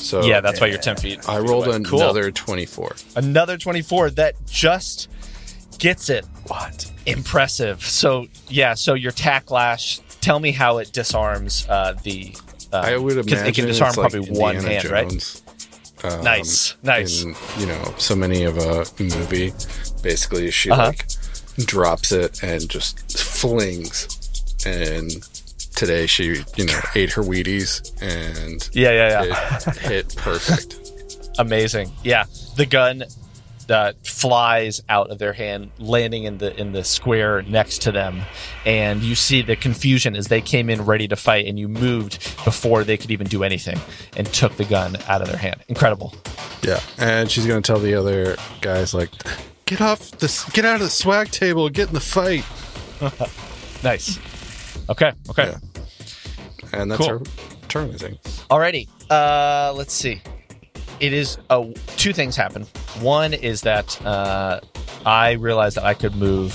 [0.00, 1.28] So, yeah, that's why you're ten feet.
[1.28, 1.80] I rolled away.
[1.82, 2.00] Cool.
[2.00, 2.96] another 24.
[3.16, 4.10] another twenty-four.
[4.10, 5.08] That just
[5.78, 6.24] gets it.
[6.46, 6.90] What?
[7.06, 7.84] Impressive.
[7.84, 8.74] So yeah.
[8.74, 10.00] So your tack lash.
[10.20, 12.34] Tell me how it disarms uh, the.
[12.72, 15.42] Uh, I would 'cause imagine it can disarm like probably one Indiana hand, right?
[16.02, 17.22] Um, Nice, nice.
[17.22, 19.52] In, you know, so many of a movie.
[20.02, 20.86] Basically, she Uh-huh.
[20.86, 21.06] like
[21.66, 24.08] drops it and just flings
[24.64, 25.10] and
[25.74, 29.56] today she, you know, ate her Wheaties and Yeah, yeah, yeah.
[29.56, 30.76] it hit perfect.
[31.38, 31.92] Amazing.
[32.04, 32.24] Yeah,
[32.56, 33.04] the gun
[33.68, 38.22] uh, flies out of their hand, landing in the in the square next to them,
[38.66, 42.18] and you see the confusion as they came in ready to fight, and you moved
[42.44, 43.78] before they could even do anything,
[44.16, 45.62] and took the gun out of their hand.
[45.68, 46.12] Incredible.
[46.62, 49.10] Yeah, and she's gonna tell the other guys like,
[49.66, 50.44] "Get off this!
[50.50, 51.68] Get out of the swag table!
[51.70, 52.44] Get in the fight!"
[53.82, 54.18] Nice.
[54.90, 55.12] Okay.
[55.30, 55.52] Okay.
[55.52, 55.58] Yeah.
[56.72, 57.18] And that's Cool.
[57.18, 57.24] her
[57.68, 58.20] turn, I think.
[58.50, 58.88] Alrighty.
[59.10, 60.20] Uh, let's see.
[61.00, 61.66] It is uh,
[61.96, 62.64] two things happen.
[63.00, 64.60] One is that uh,
[65.06, 66.52] I realized that I could move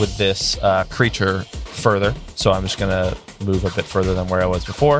[0.00, 4.42] with this uh, creature further, so I'm just gonna move a bit further than where
[4.42, 4.98] I was before,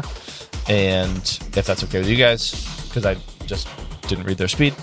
[0.68, 1.18] and
[1.56, 3.16] if that's okay with you guys, because I
[3.46, 3.68] just
[4.02, 4.74] didn't read their speed.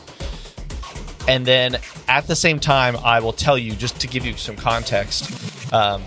[1.27, 1.77] And then
[2.07, 5.73] at the same time, I will tell you just to give you some context.
[5.73, 6.03] Um,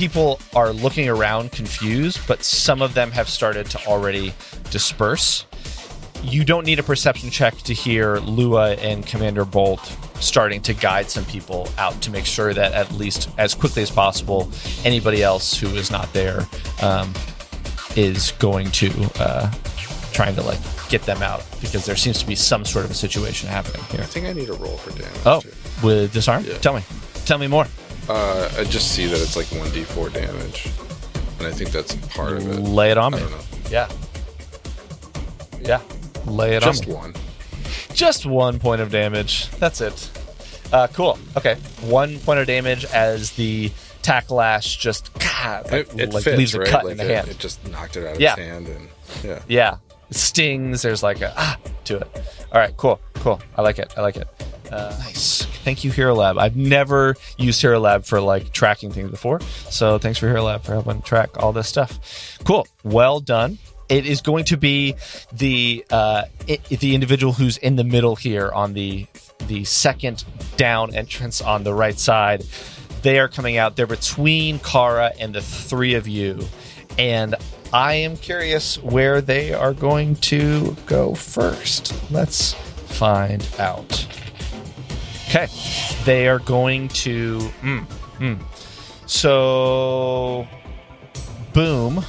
[0.00, 4.32] people are looking around confused, but some of them have started to already
[4.70, 5.44] disperse.
[6.22, 11.10] You don't need a perception check to hear Lua and Commander Bolt starting to guide
[11.10, 14.50] some people out to make sure that at least as quickly as possible,
[14.86, 16.48] anybody else who is not there
[16.80, 17.12] um,
[17.94, 19.52] is going to uh,
[20.14, 22.94] trying to like get them out because there seems to be some sort of a
[22.94, 24.00] situation happening here.
[24.00, 25.20] I think I need a roll for damage.
[25.26, 25.52] Oh, too.
[25.86, 26.42] with disarm?
[26.46, 26.56] Yeah.
[26.56, 26.82] Tell me.
[27.26, 27.66] Tell me more.
[28.12, 30.66] Uh, I just see that it's like 1d4 damage.
[31.38, 32.60] And I think that's part of it.
[32.60, 33.22] Lay it on I me.
[33.22, 33.38] don't know.
[33.70, 33.88] Yeah.
[35.62, 35.80] Yeah.
[36.26, 36.94] Lay it Just on me.
[36.96, 37.14] one.
[37.94, 39.48] Just one point of damage.
[39.52, 40.10] That's it.
[40.72, 41.18] Uh, cool.
[41.36, 41.54] Okay.
[41.82, 43.70] One point of damage as the
[44.02, 46.68] tack lash just God, like, It, it like fits, leaves a right?
[46.68, 47.28] cut like in the it, hand.
[47.28, 48.36] it just knocked it out of Yeah.
[48.36, 48.68] his hand.
[48.68, 48.88] And
[49.22, 49.38] yeah.
[49.48, 49.76] Yeah.
[50.10, 50.82] It stings.
[50.82, 52.08] There's like a ah to it.
[52.52, 52.76] All right.
[52.76, 53.00] Cool.
[53.14, 53.40] Cool.
[53.56, 53.92] I like it.
[53.96, 54.28] I like it.
[54.70, 55.44] Uh, nice.
[55.64, 56.38] Thank you, Hero Lab.
[56.38, 59.40] I've never used Hero Lab for like tracking things before.
[59.68, 62.38] So thanks for Hero Lab for helping track all this stuff.
[62.44, 62.66] Cool.
[62.82, 63.58] Well done.
[63.88, 64.94] It is going to be
[65.32, 69.06] the uh, i the individual who's in the middle here on the
[69.48, 70.24] the second
[70.56, 72.44] down entrance on the right side.
[73.02, 73.74] They are coming out.
[73.76, 76.46] They're between Kara and the three of you,
[76.98, 77.34] and
[77.72, 81.92] I am curious where they are going to go first.
[82.12, 84.06] Let's find out.
[85.30, 85.46] Okay,
[86.04, 87.38] they are going to.
[87.62, 87.86] Mm,
[88.18, 88.38] mm.
[89.08, 90.48] So,
[91.52, 92.04] boom.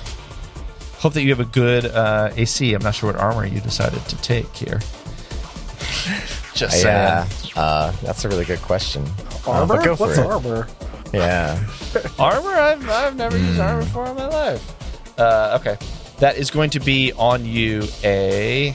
[0.98, 2.74] Hope that you have a good uh, AC.
[2.74, 4.80] I'm not sure what armor you decided to take here.
[6.56, 6.86] Just saying.
[6.86, 9.06] Yeah, uh, that's a really good question.
[9.46, 9.76] Uh, Armor?
[9.76, 10.26] but go What's it.
[10.26, 10.68] armor?
[11.14, 11.64] Yeah,
[12.20, 15.78] armor I've, I've never used armor before in my life uh, okay
[16.20, 18.74] that is going to be on you a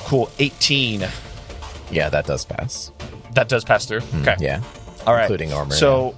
[0.00, 1.08] cool 18
[1.90, 2.92] yeah, that does pass.
[3.34, 4.02] That does pass through?
[4.20, 4.36] Okay.
[4.38, 4.60] Yeah,
[5.06, 5.22] all right.
[5.22, 6.14] Including armor, so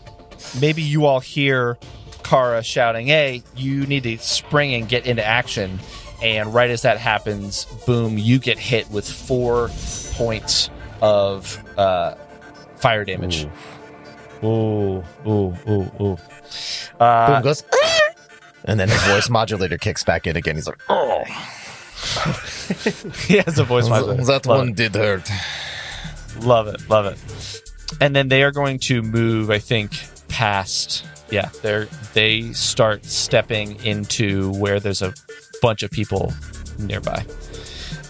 [0.61, 1.79] maybe you all hear
[2.25, 5.79] kara shouting hey you need to spring and get into action.
[6.23, 9.71] And right as that happens boom you get hit with four
[10.13, 12.15] points of uh,
[12.77, 13.47] fire damage.
[14.45, 15.03] Ooh.
[15.27, 16.19] Ooh ooh ooh
[17.01, 18.01] uh, boom goes, "Ah!"
[18.65, 20.57] and then his voice modulator kicks back in again.
[20.57, 21.25] He's like, "Oh,
[23.27, 24.25] he has a voice modulator.
[24.25, 24.77] that Love one it.
[24.77, 25.29] did hurt."
[26.41, 27.63] Love it, love it.
[28.01, 29.93] And then they are going to move, I think,
[30.29, 31.05] past.
[31.31, 35.15] Yeah, they're they start stepping into where there's a
[35.63, 36.33] bunch of people
[36.79, 37.25] nearby,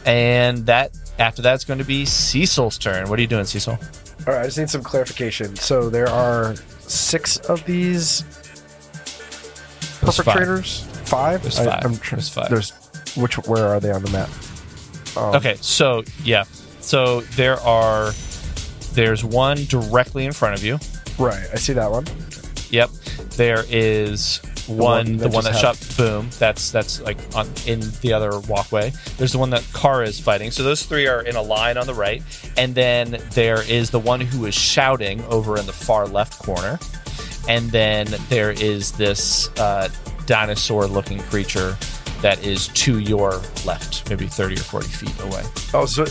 [0.05, 3.09] and that after that's going to be Cecil's turn.
[3.09, 3.79] What are you doing, Cecil?
[4.27, 5.55] All right, I just need some clarification.
[5.57, 8.23] So there are six of these
[10.01, 10.85] There's perpetrators.
[11.05, 11.43] Five.
[11.43, 11.85] There's five.
[11.85, 12.49] I'm tr- There's five.
[12.49, 12.71] There's
[13.17, 13.37] which?
[13.47, 14.31] Where are they on the map?
[15.17, 16.45] Um, Okay, so yeah,
[16.83, 18.13] so there are
[18.93, 20.79] there's one directly in front of you.
[21.19, 21.47] Right.
[21.53, 22.05] I see that one.
[22.71, 22.91] Yep.
[23.37, 26.29] There is one, one the one that shot boom.
[26.39, 28.93] That's that's like on in the other walkway.
[29.17, 30.51] There's the one that Kara is fighting.
[30.51, 32.23] So those three are in a line on the right,
[32.57, 36.79] and then there is the one who is shouting over in the far left corner,
[37.49, 39.89] and then there is this uh,
[40.27, 41.77] dinosaur-looking creature
[42.23, 45.43] that is to your left, maybe thirty or forty feet away.
[45.75, 46.05] Oh, so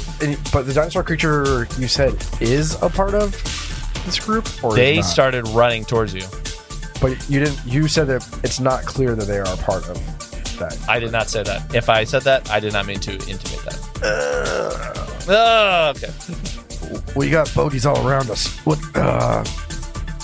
[0.53, 3.31] but the dinosaur creature you said is a part of
[4.05, 6.23] this group, or They started running towards you.
[7.01, 7.59] But you didn't.
[7.65, 9.97] You said that it's not clear that they are a part of
[10.59, 10.77] that.
[10.87, 11.73] I did not say that.
[11.73, 13.79] If I said that, I did not mean to intimate that.
[15.27, 16.11] Oh, okay.
[17.15, 18.47] We got bogeys all around us.
[18.65, 18.79] What?
[18.95, 19.43] Uh,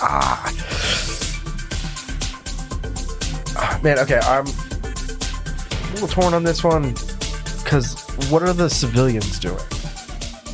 [0.02, 0.54] ah.
[3.56, 4.46] Ah, Man, okay, I'm
[6.02, 6.94] little torn on this one
[7.64, 9.58] because what are the civilians doing?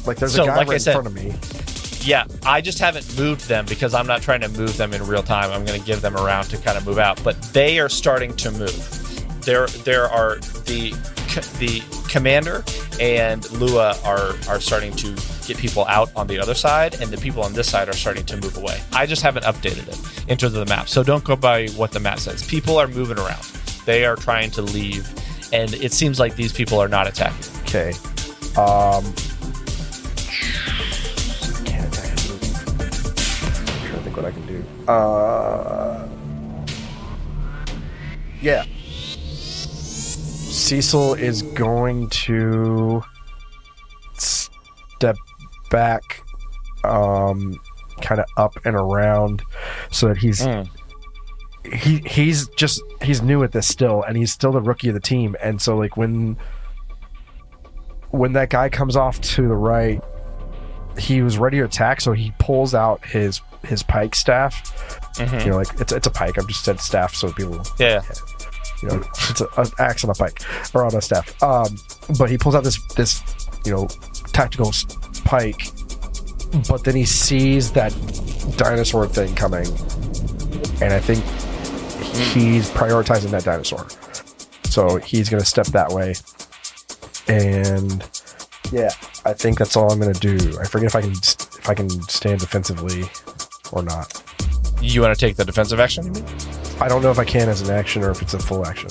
[0.05, 1.33] Like, there's So, a guy like right said- in front of me.
[2.05, 5.23] Yeah, I just haven't moved them because I'm not trying to move them in real
[5.23, 5.51] time.
[5.51, 8.35] I'm going to give them around to kind of move out, but they are starting
[8.37, 9.41] to move.
[9.45, 10.93] there there are the
[11.59, 12.63] the commander
[12.99, 15.15] and Lua are are starting to
[15.47, 18.25] get people out on the other side, and the people on this side are starting
[18.25, 18.81] to move away.
[18.91, 22.19] I just haven't updated it into the map, so don't go by what the map
[22.19, 22.43] says.
[22.45, 23.43] People are moving around;
[23.85, 25.09] they are trying to leave,
[25.53, 27.45] and it seems like these people are not attacking.
[27.61, 27.91] Okay.
[28.57, 29.13] Um.
[31.63, 32.09] Can't attack.
[32.09, 32.39] I'm
[33.85, 34.65] trying to think what I can do.
[34.91, 36.07] Uh.
[38.41, 38.65] Yeah.
[40.55, 43.03] Cecil is going to
[44.15, 45.15] step
[45.69, 46.01] back,
[46.83, 47.59] um,
[48.01, 49.43] kind of up and around,
[49.91, 50.67] so that he's Mm.
[51.71, 54.99] He he's just he's new at this still, and he's still the rookie of the
[54.99, 56.37] team, and so like when
[58.11, 60.01] when that guy comes off to the right,
[60.97, 64.61] he was ready to attack, so he pulls out his his pike staff.
[65.17, 65.45] Mhm.
[65.45, 66.37] You know, like it's it's a pike.
[66.37, 68.01] I've just said staff, so people Yeah,
[68.81, 70.41] you know it's a, an axe on a pike
[70.73, 71.41] or on a staff.
[71.41, 71.77] Um,
[72.17, 73.21] but he pulls out this this
[73.65, 73.87] you know
[74.33, 74.71] tactical
[75.23, 75.67] pike,
[76.67, 77.91] but then he sees that
[78.57, 79.65] dinosaur thing coming,
[80.81, 81.23] and I think
[82.13, 83.87] he's prioritizing that dinosaur.
[84.65, 86.15] So he's going to step that way,
[87.27, 88.03] and
[88.71, 88.89] yeah,
[89.25, 90.57] I think that's all I'm going to do.
[90.59, 93.03] I forget if I can if I can stand defensively
[93.71, 94.21] or not.
[94.81, 96.11] you want to take the defensive action?
[96.81, 98.89] I don't know if I can as an action or if it's a full action.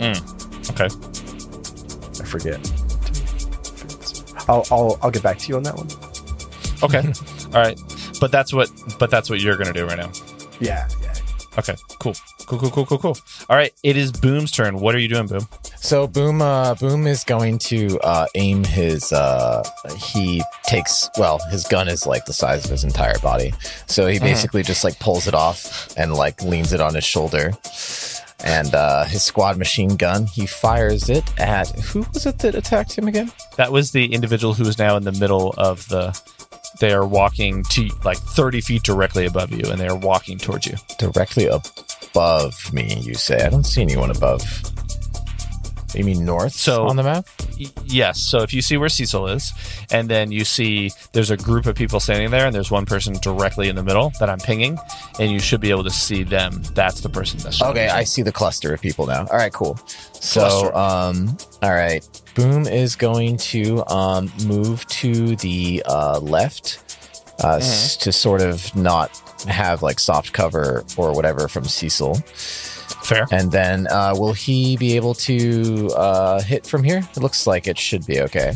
[0.00, 0.18] Hmm.
[0.70, 0.88] Okay.
[2.20, 2.60] I forget.
[4.48, 5.88] I'll, I'll I'll get back to you on that one.
[6.82, 7.06] Okay.
[7.56, 7.78] All right.
[8.20, 8.70] But that's what.
[8.98, 10.10] But that's what you're gonna do right now.
[10.60, 11.07] Yeah, yeah.
[11.58, 11.74] Okay.
[11.98, 12.14] Cool.
[12.46, 12.58] Cool.
[12.58, 12.70] Cool.
[12.70, 12.86] Cool.
[12.86, 12.98] Cool.
[12.98, 13.16] Cool.
[13.50, 13.72] All right.
[13.82, 14.78] It is Boom's turn.
[14.78, 15.46] What are you doing, Boom?
[15.76, 19.12] So Boom, uh, Boom is going to uh, aim his.
[19.12, 19.62] Uh,
[19.96, 23.52] he takes well, his gun is like the size of his entire body,
[23.86, 27.52] so he basically just like pulls it off and like leans it on his shoulder.
[28.44, 32.96] And uh, his squad machine gun, he fires it at who was it that attacked
[32.96, 33.32] him again?
[33.56, 36.18] That was the individual who is now in the middle of the.
[36.80, 40.66] They are walking to like 30 feet directly above you, and they are walking towards
[40.66, 40.74] you.
[40.98, 43.44] Directly above me, you say.
[43.44, 44.42] I don't see anyone above.
[45.94, 47.26] You mean north So- on the map?
[47.86, 48.20] Yes.
[48.20, 49.52] So if you see where Cecil is,
[49.90, 53.14] and then you see there's a group of people standing there, and there's one person
[53.22, 54.78] directly in the middle that I'm pinging,
[55.18, 56.62] and you should be able to see them.
[56.74, 59.26] That's the person that's Okay, I see the cluster of people now.
[59.30, 59.76] All right, cool.
[60.20, 60.76] So, Cluster.
[60.76, 66.78] um, all right, Boom is going to um move to the uh, left,
[67.42, 69.10] uh, s- to sort of not
[69.48, 72.20] have like soft cover or whatever from Cecil,
[73.08, 73.26] fair.
[73.32, 77.02] and then uh, will he be able to uh, hit from here?
[77.16, 78.52] It looks like it should be okay.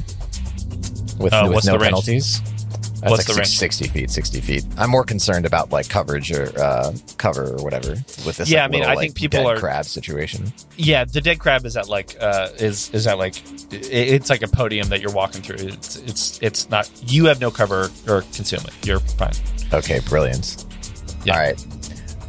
[1.19, 2.41] With, Uh, with what's no the penalties.
[2.41, 3.83] That's What's like the six- range?
[3.83, 4.65] 60 feet, 60 feet.
[4.79, 8.49] I'm more concerned about like coverage or uh, cover or whatever with this.
[8.49, 10.53] Yeah, like, I mean, little, I think like, people dead are- crab situation.
[10.77, 13.43] Yeah, the dead crab is at like uh, is is at like
[13.73, 15.67] it's like a podium that you're walking through.
[15.67, 18.75] It's it's it's not you have no cover or concealment.
[18.87, 19.35] You're fine.
[19.73, 20.65] Okay, brilliant.
[21.25, 21.35] Yeah.
[21.35, 21.67] All right.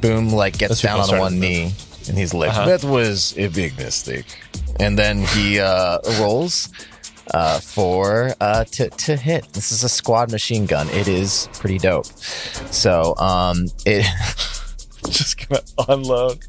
[0.01, 1.38] Boom, like gets Those down on one started to
[2.10, 2.66] and he's like, Uh-huh.
[2.66, 4.26] that was a big mistake.
[4.80, 6.70] And then he uh, rolls
[7.34, 9.54] uh, for uh, to, to hit.
[9.54, 10.89] This is a squad machine gun.
[10.89, 12.06] It is pretty dope.
[12.72, 14.06] So um, it
[15.10, 16.39] Just gonna unload.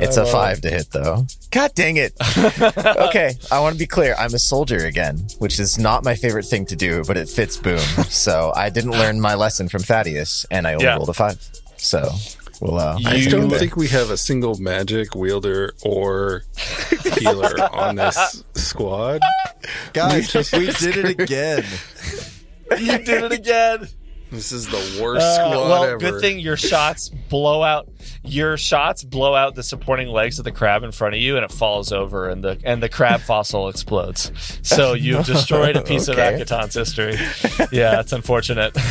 [0.00, 1.26] it's a five to hit though.
[1.50, 2.14] God dang it.
[3.08, 4.14] okay, I want to be clear.
[4.18, 7.56] I'm a soldier again, which is not my favorite thing to do, but it fits
[7.58, 7.78] Boom.
[8.08, 10.96] so I didn't learn my lesson from Thaddeus, and I only Yeah.
[10.96, 11.38] rolled a five.
[11.76, 12.10] So
[12.60, 12.78] we'll.
[12.78, 16.42] Uh, I don't think we have a single magic wielder or
[17.18, 19.20] healer on this squad.
[19.92, 21.64] Guys, we did it again.
[22.78, 23.88] you did it again.
[24.30, 25.96] This is the worst Uh, squad well, ever.
[25.96, 27.88] good thing your shots blow out.
[28.24, 31.44] Your shots blow out the supporting legs of the crab in front of you, and
[31.46, 34.30] it falls over, and the and the crab fossil explodes.
[34.62, 36.34] So you've destroyed a piece Okay.
[36.34, 37.14] of Akiton's history.
[37.72, 38.76] Yeah, it's unfortunate.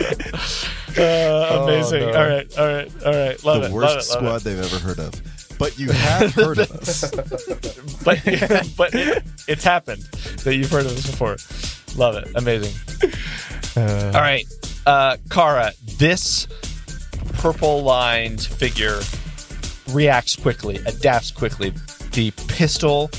[0.98, 2.00] uh, amazing.
[2.00, 2.06] no.
[2.08, 3.44] All right, all right, all right.
[3.44, 3.72] Love the it.
[3.72, 5.58] worst love it, squad love they've ever heard of.
[5.58, 7.10] But you have heard of us.
[8.04, 8.22] But
[8.76, 10.02] but it, it's happened
[10.44, 11.36] that you've heard of this before.
[11.96, 12.28] Love it.
[12.34, 12.74] Amazing.
[13.76, 14.44] all right,
[14.86, 15.72] uh, Kara.
[15.98, 16.46] This
[17.34, 19.00] purple lined figure
[19.90, 21.72] reacts quickly, adapts quickly.
[22.12, 23.10] The pistol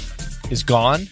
[0.50, 1.08] is gone.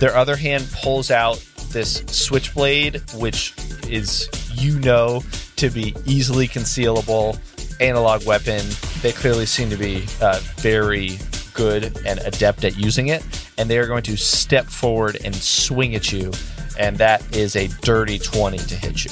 [0.00, 3.54] Their other hand pulls out this switchblade, which
[3.88, 4.28] is,
[4.60, 5.22] you know,
[5.56, 7.38] to be easily concealable
[7.80, 8.62] analog weapon.
[9.02, 11.18] They clearly seem to be uh, very
[11.54, 13.24] good and adept at using it.
[13.58, 16.32] And they are going to step forward and swing at you.
[16.78, 19.10] And that is a dirty 20 to hit you.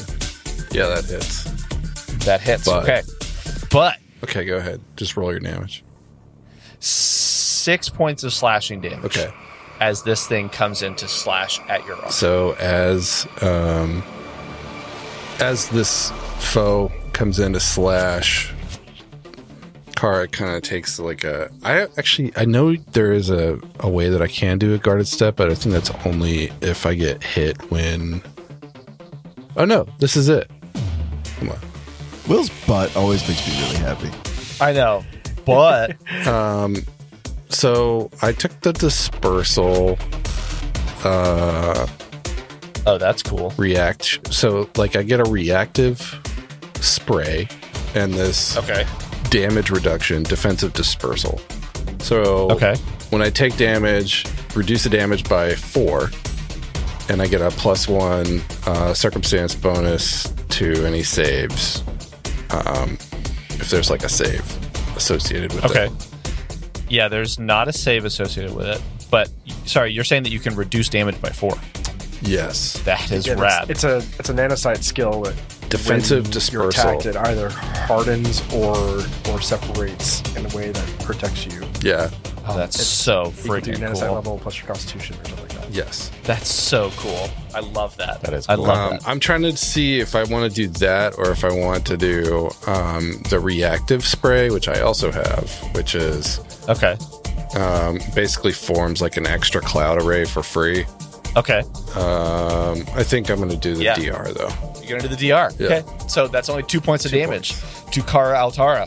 [0.71, 1.45] yeah, that hits.
[2.27, 2.65] That hits.
[2.67, 3.03] But- okay.
[3.71, 4.81] But Okay, go ahead.
[4.97, 5.85] Just roll your damage.
[6.81, 9.05] six points of slashing damage.
[9.05, 9.33] Okay.
[9.81, 12.11] As this thing comes in to slash at your arm.
[12.11, 14.03] So as um,
[15.41, 18.53] as this foe comes in to slash,
[19.97, 21.51] Kara kind of takes like a.
[21.63, 25.07] I actually I know there is a a way that I can do a guarded
[25.09, 28.23] step, but I think that's only if I get hit when.
[29.57, 29.87] Oh no!
[29.99, 30.51] This is it.
[31.39, 31.59] Come on.
[32.29, 34.11] Will's butt always makes me really happy.
[34.61, 35.05] I know,
[35.45, 36.77] but um,
[37.51, 39.99] So I took the dispersal
[41.05, 41.87] uh,
[42.87, 43.53] oh, that's cool.
[43.57, 44.33] react.
[44.33, 46.01] So like I get a reactive
[46.81, 47.49] spray
[47.95, 48.87] and this Okay.
[49.31, 51.41] damage reduction, defensive dispersal.
[52.01, 52.75] So Okay.
[53.11, 54.25] when I take damage,
[54.55, 56.11] reduce the damage by four,
[57.09, 61.83] and I get a plus one uh, circumstance bonus to any saves.
[62.51, 62.99] Um,
[63.51, 64.43] if there's like a save
[64.97, 65.85] associated with Okay.
[65.87, 65.91] it.
[65.93, 66.07] Okay.
[66.89, 68.81] Yeah, there's not a save associated with it,
[69.11, 69.31] but
[69.65, 71.55] sorry, you're saying that you can reduce damage by four.
[72.27, 72.75] Yes.
[72.85, 73.71] That is Again, rad.
[73.71, 75.35] It's, it's a it's a nanocyte skill that
[75.71, 76.61] Defensive when dispersal.
[76.63, 81.63] You're attacked, it either hardens or or separates in a way that protects you.
[81.83, 82.11] Yeah.
[82.47, 84.15] oh, that's it's- so You can do freaking nanocyte cool.
[84.15, 85.71] level plus your constitution or something like that.
[85.71, 86.11] Yes.
[86.23, 87.29] That's so cool.
[87.55, 88.21] I love that.
[88.21, 89.09] That is I love Um, that.
[89.09, 91.97] I'm trying to see if I want to do that or if I want to
[91.97, 96.97] do um, the reactive spray, which I also have, which is Okay.
[97.57, 100.85] um, basically forms like an extra cloud array for free.
[101.37, 101.61] Okay.
[101.97, 103.97] Um, I think I'm going to do the Yeah.
[103.97, 104.51] DR though.
[104.83, 105.51] You're gonna do the DR.
[105.59, 105.67] Yeah.
[105.67, 105.83] Okay.
[106.09, 107.55] So that's only two points of damage
[107.93, 108.87] to Kara Altara.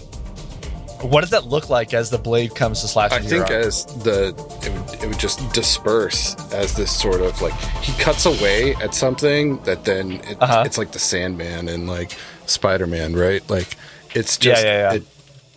[1.03, 3.11] What does that look like as the blade comes to slash?
[3.11, 3.67] I into your think arm?
[3.67, 4.27] as the
[4.63, 8.93] it would, it would just disperse as this sort of like he cuts away at
[8.93, 10.63] something that then it, Uh-huh.
[10.65, 12.11] it's like the Sandman and like
[12.45, 13.47] Spider Man, right?
[13.49, 13.75] Like
[14.15, 14.97] it's just Yeah, yeah, yeah.
[14.97, 15.03] It,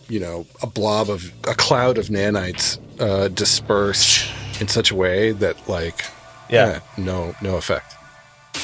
[0.09, 4.27] you know a blob of a cloud of nanites uh, disperse
[4.59, 6.03] in such a way that like
[6.51, 6.79] Yeah.
[6.97, 7.95] no no effect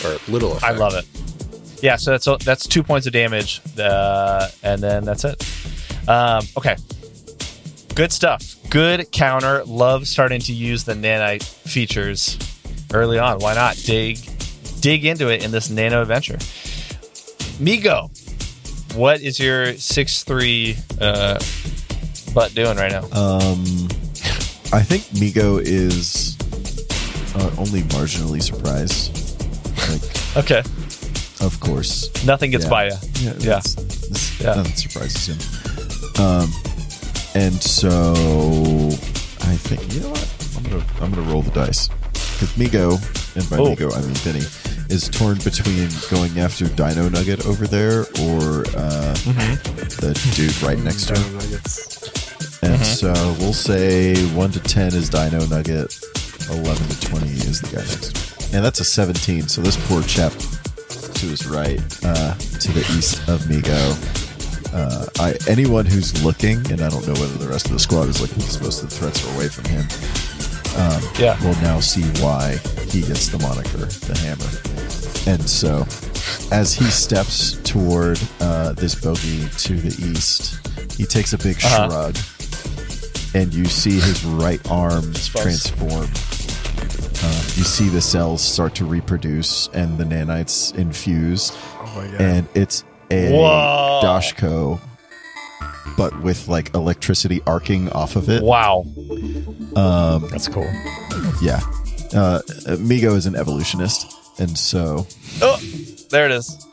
[0.03, 0.63] or little effect.
[0.63, 1.05] I love it.
[1.81, 5.43] Yeah, so that's that's two points of damage, uh, and then that's it.
[6.07, 6.75] Um, okay,
[7.95, 8.55] good stuff.
[8.69, 9.63] Good counter.
[9.65, 12.37] Love starting to use the nanite features
[12.93, 13.39] early on.
[13.39, 14.17] Why not dig
[14.81, 16.37] dig into it in this nano adventure?
[17.59, 18.09] Migo,
[18.95, 21.39] what is your six three uh,
[22.33, 23.03] butt doing right now?
[23.11, 23.61] Um,
[24.73, 26.36] I think Migo is
[27.37, 29.11] uh, only marginally surprised.
[29.89, 30.59] Like, Okay,
[31.41, 32.09] of course.
[32.25, 32.69] nothing gets Yeah.
[32.69, 32.91] by you.
[32.91, 33.31] Yeah, Yeah.
[33.55, 34.53] that's- that's- Yeah.
[34.55, 36.23] Nothing surprises him.
[36.23, 36.53] Um,
[37.35, 37.91] and so
[39.41, 40.27] I think you know what?
[40.57, 42.97] I'm gonna I'm gonna roll the dice because Migo,
[43.35, 43.75] and by Oh.
[43.75, 44.45] Migo I mean Vinny,
[44.89, 49.53] is torn between going after Dino Nugget over there or uh, Mm-hmm.
[50.01, 51.39] the dude right next to him.
[52.63, 52.83] And Mm-hmm.
[52.83, 55.93] so we'll say one to ten is Dino Nugget,
[56.49, 58.53] eleven to twenty is the guy next.
[58.53, 59.47] And that's a seventeen.
[59.47, 64.13] So this poor chap to his right, uh, to the east of Migo.
[64.73, 68.07] Uh, I anyone who's looking, and I don't know whether the rest of the squad
[68.09, 69.85] is looking because most of the threats are away from him.
[71.17, 71.39] Yeah.
[71.43, 72.57] Will now see why
[72.91, 74.45] he gets the moniker the Hammer.
[75.25, 75.81] And so,
[76.55, 80.59] as he steps toward uh, this bogey to the east,
[80.95, 81.89] he takes a big Uh-huh.
[81.89, 82.15] shrug,
[83.37, 86.07] and you see his right arm transform.
[87.23, 92.83] Uh, you see the cells start to reproduce, and the nanites infuse, Oh and it's
[93.11, 94.01] a Whoa.
[94.03, 94.79] Dashko,
[95.97, 98.43] but with like electricity arcing off of it.
[98.43, 98.85] Wow.
[100.31, 100.69] That's cool.
[101.41, 101.59] Yeah.
[102.13, 102.41] Uh,
[102.77, 105.05] Migo is an evolutionist, and so
[105.41, 105.57] Oh,
[106.09, 106.65] there it is.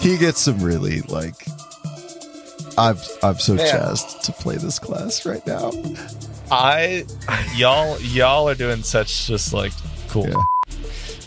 [0.00, 1.34] he gets some really like.
[2.78, 3.66] I'm I'm so Man.
[3.66, 5.72] jazzed to play this class right now.
[6.50, 7.04] I
[7.56, 9.72] y'all y'all are doing such just like
[10.08, 10.28] cool.
[10.28, 10.44] Yeah.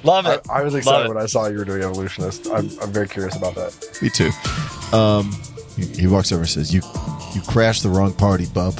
[0.04, 0.41] Love it.
[0.49, 2.47] I was excited when I saw you were doing evolutionist.
[2.47, 3.99] I'm, I'm very curious about that.
[4.02, 4.32] Me too.
[4.97, 5.32] Um,
[5.76, 6.82] he, he walks over and says, "You
[7.36, 8.80] you crashed the wrong party, bub,"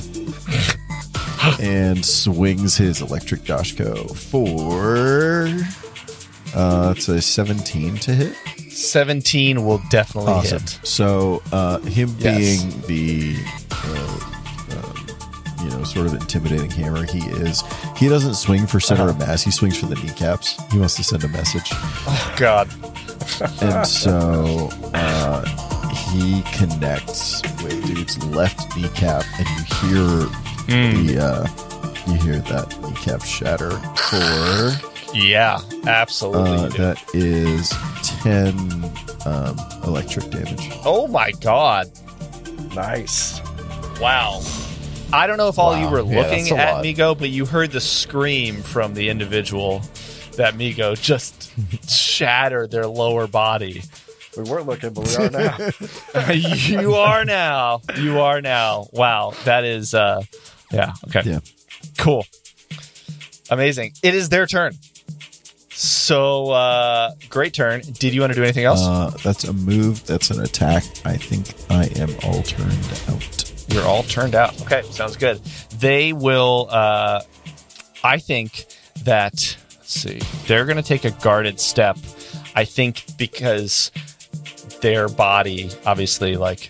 [1.62, 5.48] and swings his electric Dashko for.
[6.54, 8.36] Uh, it's a 17 to hit.
[8.76, 10.60] 17 will definitely Awesome.
[10.60, 10.80] hit.
[10.84, 12.38] So, uh, him Yes.
[12.64, 13.36] being the,
[13.72, 14.20] uh,
[14.78, 15.08] um,
[15.64, 17.64] you know, sort of intimidating hammer he is,
[17.98, 19.12] he doesn't swing for center Uh-huh.
[19.12, 19.44] of mass.
[19.44, 20.56] He swings for the kneecaps.
[20.72, 22.70] He wants to send a message, Oh God.
[23.62, 25.46] and so uh,
[26.12, 30.28] he connects with dude's left kneecap, and you hear
[30.70, 31.06] Hmm.
[31.08, 31.48] the, uh,
[32.08, 34.91] you hear that kneecap shatter for.
[35.14, 36.52] Yeah, absolutely.
[36.52, 37.70] Uh, that is
[38.24, 38.56] ten
[39.26, 40.70] um, electric damage.
[40.86, 41.88] oh my God.
[42.76, 43.42] Nice.
[44.00, 44.42] Wow.
[45.14, 45.82] I don't know if all Wow.
[45.84, 46.86] you were looking that's a at lot.
[46.86, 49.82] Migo, but you heard the scream from the individual
[50.38, 51.52] that Migo just
[51.90, 53.84] shattered their lower body.
[54.38, 56.32] We weren't looking, but we are now.
[56.34, 57.82] you are now.
[57.98, 58.88] You are now.
[58.94, 59.34] Wow.
[59.44, 60.22] That is uh
[60.72, 61.30] yeah, okay.
[61.30, 61.40] Yeah.
[61.98, 62.26] Cool.
[63.50, 63.92] Amazing.
[64.02, 64.76] It is their turn.
[65.82, 67.82] So uh great turn.
[67.82, 68.82] Did you want to do anything else?
[68.84, 70.06] Uh, that's a move.
[70.06, 70.84] That's an attack.
[71.06, 73.66] I think I am all turned out.
[73.70, 74.62] You're all turned out.
[74.62, 75.38] Okay, sounds good.
[75.80, 77.22] They will uh
[78.04, 78.68] I think
[79.06, 80.22] that let's see.
[80.46, 81.98] They're going to take a guarded step.
[82.56, 83.92] I think because
[84.82, 86.70] their body obviously like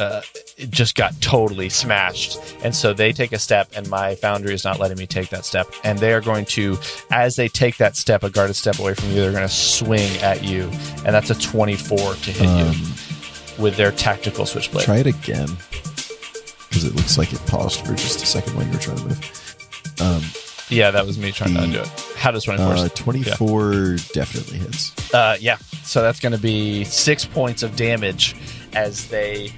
[0.00, 0.20] uh
[0.56, 4.64] it just got totally smashed and so they take a step and my foundry is
[4.64, 6.76] not letting me take that step and they are going to
[7.10, 10.10] as they take that step a guarded step away from you they're going to swing
[10.18, 10.62] at you
[11.04, 15.48] and that's a 24 to hit Um, you with their tactical switchblade Try it again.
[16.68, 19.04] Because it looks like it paused for just a second while you were trying to
[19.06, 20.66] move.
[20.70, 21.88] Yeah, that was me trying to The- undo it.
[22.16, 22.74] How does 24?
[22.74, 25.14] Uh, 24 definitely hits.
[25.14, 25.56] Uh, yeah.
[25.82, 28.36] So that's going to be six points of damage
[28.74, 29.52] as they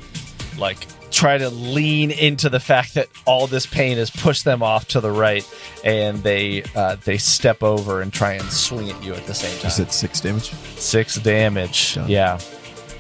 [0.59, 0.79] like
[1.11, 5.01] try to lean into the fact that all this pain has pushed them off to
[5.01, 5.49] the right,
[5.85, 9.55] and they uh, they step over and try and swing at you at the same
[9.57, 9.71] You time.
[9.71, 10.51] said six damage?
[10.77, 11.95] Six damage.
[11.97, 12.09] Done.
[12.09, 12.39] Yeah.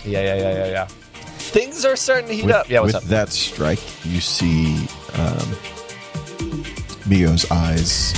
[0.05, 0.23] Yeah.
[0.23, 0.35] Yeah.
[0.37, 0.53] Yeah.
[0.53, 0.67] Yeah.
[0.71, 0.85] Yeah.
[0.87, 2.69] Things are starting to heat With, up.
[2.71, 2.81] Yeah.
[2.81, 3.09] What's with up?
[3.11, 5.57] that strike, you see um,
[7.07, 8.13] Mio's eyes,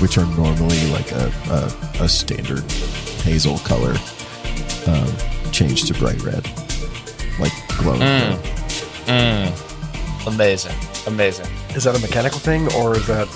[0.00, 2.62] which are normally like a, a, a standard
[3.22, 3.94] hazel color,
[4.86, 5.12] um,
[5.52, 6.48] change to bright red.
[7.38, 8.00] Like glowing.
[8.00, 8.59] Mm.
[9.06, 9.52] Red.
[9.52, 10.26] Mm.
[10.26, 10.76] Amazing.
[11.06, 11.46] Amazing.
[11.74, 13.28] Is that a mechanical thing or is that?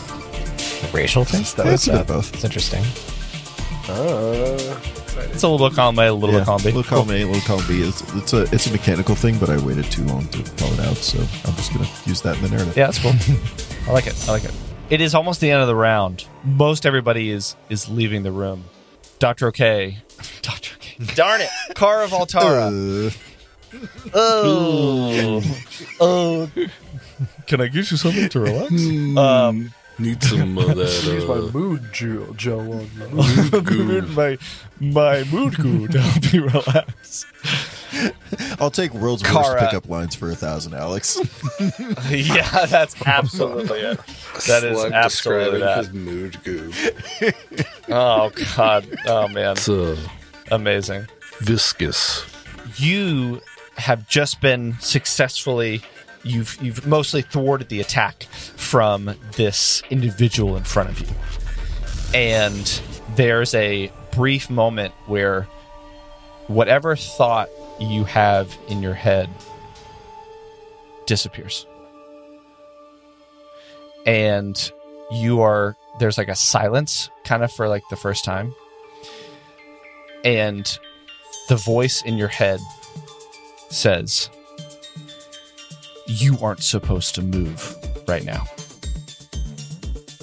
[0.82, 1.42] a racial thing.
[1.56, 2.34] That- It's a bit of both.
[2.34, 2.84] It's interesting.
[3.88, 4.80] Uh,
[5.32, 6.66] It's a little column A, a little Yeah, column B.
[6.70, 7.82] Little column A, little column B.
[7.82, 10.80] It's, it's a it's a mechanical thing, but I waited too long to call it
[10.80, 12.76] out, so I'm just gonna use that in the narrative.
[12.76, 13.12] Yeah, that's cool.
[13.88, 14.14] I like it.
[14.28, 14.52] I like it.
[14.90, 16.26] It is almost the end of the round.
[16.44, 18.64] Most everybody is is leaving the room.
[19.18, 19.98] Doctor OK.
[20.42, 21.14] Doctor OK.
[21.14, 22.70] Darn it, Cara of Altara.
[23.14, 23.33] Uh,
[24.14, 25.42] oh,
[26.00, 26.50] oh.
[27.46, 28.72] Can I get you something to relax?
[29.16, 31.04] um, Need some of that.
[31.04, 33.60] use my Uh, mood gel, gel on you.
[33.62, 34.02] goo.
[34.08, 34.36] my
[34.80, 37.26] my mood goo to help you relax.
[38.58, 39.38] I'll take world's Kara.
[39.44, 41.16] worst pickup lines for a thousand, Alex.
[42.10, 44.00] yeah, that's absolutely it.
[44.48, 45.78] That is Slug absolutely describing that.
[45.78, 46.72] his mood goo.
[47.94, 48.88] Oh God.
[49.06, 49.52] Oh man.
[49.52, 49.96] It's uh,
[50.50, 51.06] Amazing.
[51.38, 52.26] viscous.
[52.78, 53.40] you
[53.76, 55.82] have just been successfully
[56.24, 58.24] you've you've mostly thwarted the attack
[58.56, 61.06] from this individual in front of you.
[62.14, 62.80] And
[63.16, 65.42] there's a brief moment where
[66.46, 67.48] whatever thought
[67.80, 69.28] you have in your head
[71.06, 71.66] disappears.
[74.06, 74.72] And
[75.10, 78.54] you are there's like a silence kind of for like the first time.
[80.24, 80.78] And
[81.48, 82.60] the voice in your head
[83.70, 84.30] says,
[86.06, 88.44] You aren't supposed to move right now.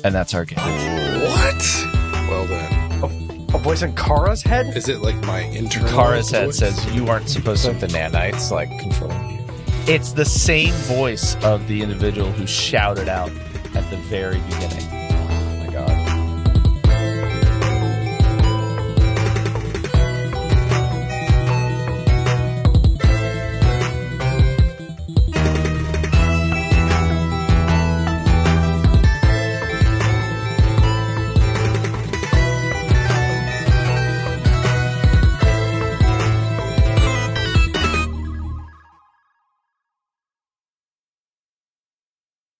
[0.04, 0.58] And that's our game.
[0.58, 1.88] What?
[2.30, 4.76] Well then, A voice in Kara's head?
[4.76, 5.90] is it like my internal?
[5.90, 6.58] Kara's head voice?
[6.58, 7.72] says, You aren't supposed to.
[7.72, 9.46] like the nanites like controlling you.
[9.88, 13.32] It's the same voice of the individual who shouted out
[13.76, 14.88] at the very beginning.